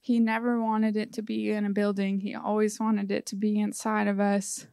He 0.00 0.18
never 0.18 0.60
wanted 0.60 0.96
it 0.96 1.12
to 1.12 1.22
be 1.22 1.50
in 1.50 1.66
a 1.66 1.70
building, 1.70 2.20
He 2.20 2.34
always 2.34 2.80
wanted 2.80 3.10
it 3.10 3.26
to 3.26 3.36
be 3.36 3.60
inside 3.60 4.08
of 4.08 4.18
us. 4.18 4.66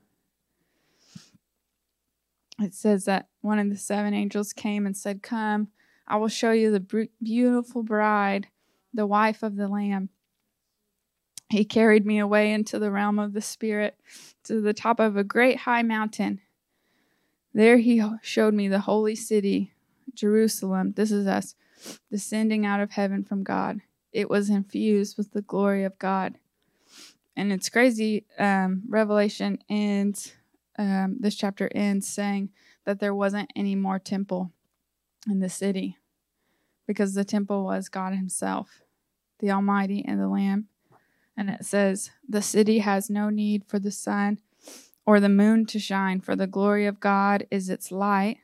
It 2.60 2.74
says 2.74 3.06
that 3.06 3.28
one 3.42 3.60
of 3.60 3.70
the 3.70 3.78
seven 3.78 4.14
angels 4.14 4.54
came 4.54 4.86
and 4.86 4.96
said, 4.96 5.22
Come, 5.22 5.68
I 6.08 6.16
will 6.16 6.30
show 6.30 6.52
you 6.52 6.72
the 6.72 7.10
beautiful 7.22 7.84
bride, 7.84 8.48
the 8.94 9.08
wife 9.08 9.44
of 9.44 9.58
the 9.58 9.68
Lamb. 9.68 10.10
He 11.50 11.66
carried 11.66 12.06
me 12.06 12.20
away 12.20 12.54
into 12.54 12.80
the 12.80 12.92
realm 12.92 13.20
of 13.20 13.34
the 13.34 13.42
Spirit 13.42 13.98
to 14.46 14.62
the 14.62 14.74
top 14.74 15.02
of 15.02 15.18
a 15.18 15.26
great 15.26 15.58
high 15.58 15.84
mountain 15.84 16.40
there 17.54 17.78
he 17.78 18.04
showed 18.22 18.54
me 18.54 18.68
the 18.68 18.80
holy 18.80 19.16
city, 19.16 19.74
Jerusalem. 20.14 20.94
This 20.96 21.12
is 21.12 21.28
us, 21.28 21.56
descending 22.10 22.66
out 22.66 22.80
of 22.80 22.92
heaven 22.92 23.24
from 23.24 23.44
God. 23.44 23.82
It 24.12 24.30
was 24.30 24.50
infused 24.50 25.18
with 25.18 25.32
the 25.32 25.42
glory 25.42 25.84
of 25.84 25.98
God. 26.00 26.36
And 27.36 27.52
it's 27.52 27.70
crazy. 27.70 28.26
Um, 28.38 28.84
Revelation 28.88 29.60
ends, 29.70 30.34
um, 30.78 31.18
this 31.20 31.36
chapter 31.36 31.70
ends 31.74 32.08
saying 32.08 32.50
that 32.86 33.00
there 33.00 33.16
wasn't 33.16 33.52
any 33.56 33.76
more 33.76 34.00
temple 34.00 34.52
in 35.28 35.40
the 35.40 35.50
city 35.50 35.98
because 36.88 37.14
the 37.14 37.26
temple 37.26 37.64
was 37.64 37.90
God 37.90 38.14
Himself, 38.14 38.82
the 39.40 39.52
Almighty, 39.52 40.04
and 40.06 40.20
the 40.20 40.28
Lamb. 40.28 40.68
And 41.36 41.50
it 41.50 41.66
says, 41.66 42.12
The 42.28 42.42
city 42.42 42.80
has 42.80 43.10
no 43.10 43.30
need 43.30 43.64
for 43.66 43.80
the 43.80 43.92
sun 43.92 44.40
or 45.06 45.20
the 45.20 45.30
moon 45.30 45.66
to 45.68 45.80
shine, 45.80 46.22
for 46.22 46.36
the 46.36 46.48
glory 46.48 46.86
of 46.86 47.00
God 47.00 47.46
is 47.52 47.70
its 47.70 47.92
light, 47.92 48.38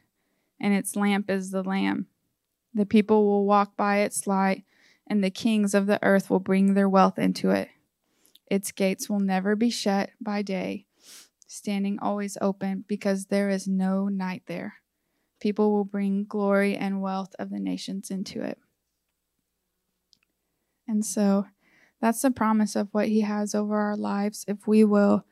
and 0.59 0.73
its 0.73 0.95
lamp 0.95 1.29
is 1.29 1.51
the 1.51 1.63
Lamb. 1.63 2.07
The 2.73 2.85
people 2.85 3.25
will 3.25 3.45
walk 3.45 3.77
by 3.77 3.99
its 3.99 4.27
light, 4.27 4.65
and 5.07 5.23
the 5.23 5.31
kings 5.31 5.73
of 5.73 5.87
the 5.87 5.99
earth 6.03 6.29
will 6.29 6.39
bring 6.39 6.73
their 6.73 6.89
wealth 6.89 7.17
into 7.17 7.49
it. 7.51 7.69
Its 8.47 8.71
gates 8.71 9.09
will 9.09 9.19
never 9.19 9.55
be 9.55 9.69
shut 9.69 10.09
by 10.19 10.41
day, 10.41 10.85
standing 11.47 11.97
always 11.99 12.37
open, 12.41 12.83
because 12.87 13.27
there 13.27 13.49
is 13.49 13.67
no 13.67 14.07
night 14.07 14.43
there. 14.47 14.75
People 15.39 15.71
will 15.71 15.85
bring 15.85 16.25
glory 16.25 16.75
and 16.75 17.01
wealth 17.01 17.33
of 17.39 17.49
the 17.49 17.59
nations 17.59 18.11
into 18.11 18.41
it. 18.41 18.57
And 20.87 21.05
so 21.05 21.45
that's 22.01 22.21
the 22.21 22.31
promise 22.31 22.75
of 22.75 22.89
what 22.91 23.07
he 23.07 23.21
has 23.21 23.55
over 23.55 23.77
our 23.77 23.95
lives 23.95 24.43
if 24.47 24.67
we 24.67 24.83
will 24.83 25.23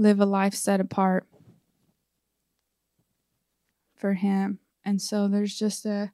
live 0.00 0.18
a 0.18 0.26
life 0.26 0.54
set 0.54 0.80
apart 0.80 1.26
for 3.94 4.14
him. 4.14 4.58
And 4.82 5.00
so 5.00 5.28
there's 5.28 5.56
just 5.58 5.84
a 5.84 6.10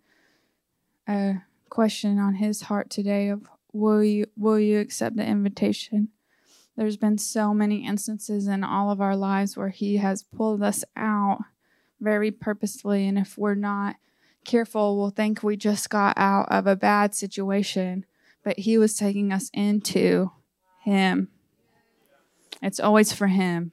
a 1.09 1.37
question 1.69 2.19
on 2.19 2.35
his 2.35 2.63
heart 2.63 2.91
today 2.91 3.29
of 3.29 3.47
will 3.73 4.03
you 4.03 4.27
will 4.37 4.59
you 4.59 4.81
accept 4.81 5.17
the 5.17 5.25
invitation? 5.25 6.09
There's 6.77 6.97
been 6.97 7.17
so 7.17 7.55
many 7.55 7.87
instances 7.87 8.49
in 8.49 8.65
all 8.65 8.91
of 8.91 9.01
our 9.01 9.17
lives 9.17 9.57
where 9.57 9.71
he 9.71 9.99
has 9.99 10.25
pulled 10.25 10.63
us 10.63 10.85
out 10.97 11.39
very 12.01 12.31
purposefully 12.31 13.07
and 13.07 13.17
if 13.17 13.39
we're 13.39 13.55
not 13.55 13.97
careful 14.45 14.99
we'll 14.99 15.11
think 15.11 15.43
we 15.43 15.57
just 15.57 15.89
got 15.89 16.19
out 16.19 16.47
of 16.51 16.67
a 16.67 16.77
bad 16.77 17.15
situation, 17.15 18.05
but 18.43 18.59
he 18.59 18.79
was 18.79 18.97
taking 18.97 19.33
us 19.33 19.49
into 19.55 20.33
him. 20.83 21.29
It's 22.61 22.81
always 22.81 23.13
for 23.13 23.29
him. 23.29 23.73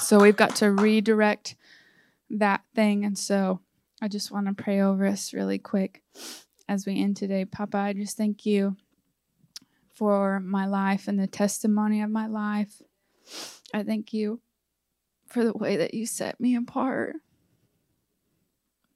So 0.00 0.18
we've 0.18 0.36
got 0.36 0.56
to 0.56 0.72
redirect 0.72 1.56
that 2.30 2.62
thing. 2.74 3.04
And 3.04 3.16
so 3.16 3.60
I 4.00 4.08
just 4.08 4.32
want 4.32 4.46
to 4.46 4.54
pray 4.54 4.80
over 4.80 5.06
us 5.06 5.34
really 5.34 5.58
quick 5.58 6.02
as 6.68 6.86
we 6.86 7.00
end 7.00 7.16
today. 7.16 7.44
Papa, 7.44 7.76
I 7.76 7.92
just 7.92 8.16
thank 8.16 8.46
you 8.46 8.76
for 9.94 10.40
my 10.40 10.66
life 10.66 11.06
and 11.06 11.18
the 11.18 11.26
testimony 11.26 12.00
of 12.00 12.10
my 12.10 12.26
life. 12.26 12.80
I 13.74 13.82
thank 13.82 14.12
you 14.12 14.40
for 15.28 15.44
the 15.44 15.52
way 15.52 15.76
that 15.76 15.94
you 15.94 16.06
set 16.06 16.40
me 16.40 16.56
apart, 16.56 17.16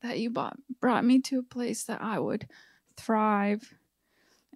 that 0.02 0.18
you 0.18 0.30
bought, 0.30 0.56
brought 0.80 1.04
me 1.04 1.20
to 1.20 1.38
a 1.38 1.42
place 1.42 1.84
that 1.84 2.02
I 2.02 2.18
would 2.18 2.48
thrive. 2.96 3.74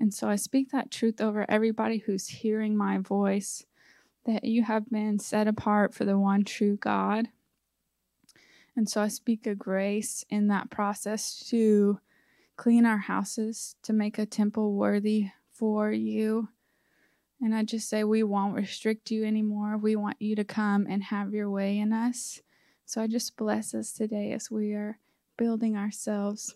And 0.00 0.14
so 0.14 0.28
I 0.28 0.36
speak 0.36 0.70
that 0.70 0.90
truth 0.90 1.20
over 1.20 1.44
everybody 1.48 1.98
who's 1.98 2.28
hearing 2.28 2.76
my 2.76 2.98
voice 2.98 3.64
that 4.28 4.44
you 4.44 4.62
have 4.62 4.90
been 4.90 5.18
set 5.18 5.48
apart 5.48 5.94
for 5.94 6.04
the 6.04 6.18
one 6.18 6.44
true 6.44 6.76
God. 6.76 7.28
And 8.76 8.88
so 8.88 9.00
I 9.00 9.08
speak 9.08 9.46
a 9.46 9.54
grace 9.54 10.22
in 10.28 10.48
that 10.48 10.70
process 10.70 11.44
to 11.48 11.98
clean 12.56 12.84
our 12.84 12.98
houses, 12.98 13.74
to 13.82 13.94
make 13.94 14.18
a 14.18 14.26
temple 14.26 14.74
worthy 14.74 15.28
for 15.50 15.90
you. 15.90 16.48
And 17.40 17.54
I 17.54 17.64
just 17.64 17.88
say, 17.88 18.04
we 18.04 18.22
won't 18.22 18.54
restrict 18.54 19.10
you 19.10 19.24
anymore. 19.24 19.78
We 19.78 19.96
want 19.96 20.20
you 20.20 20.36
to 20.36 20.44
come 20.44 20.86
and 20.88 21.04
have 21.04 21.32
your 21.32 21.50
way 21.50 21.78
in 21.78 21.92
us. 21.92 22.42
So 22.84 23.00
I 23.00 23.06
just 23.06 23.36
bless 23.36 23.74
us 23.74 23.92
today 23.92 24.32
as 24.32 24.50
we 24.50 24.74
are 24.74 24.98
building 25.38 25.74
ourselves 25.74 26.54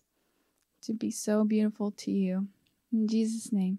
to 0.83 0.93
be 0.93 1.11
so 1.11 1.45
beautiful 1.45 1.91
to 1.93 2.11
you. 2.11 2.49
In 2.93 3.09
Jesus' 3.09 3.51
name. 3.51 3.79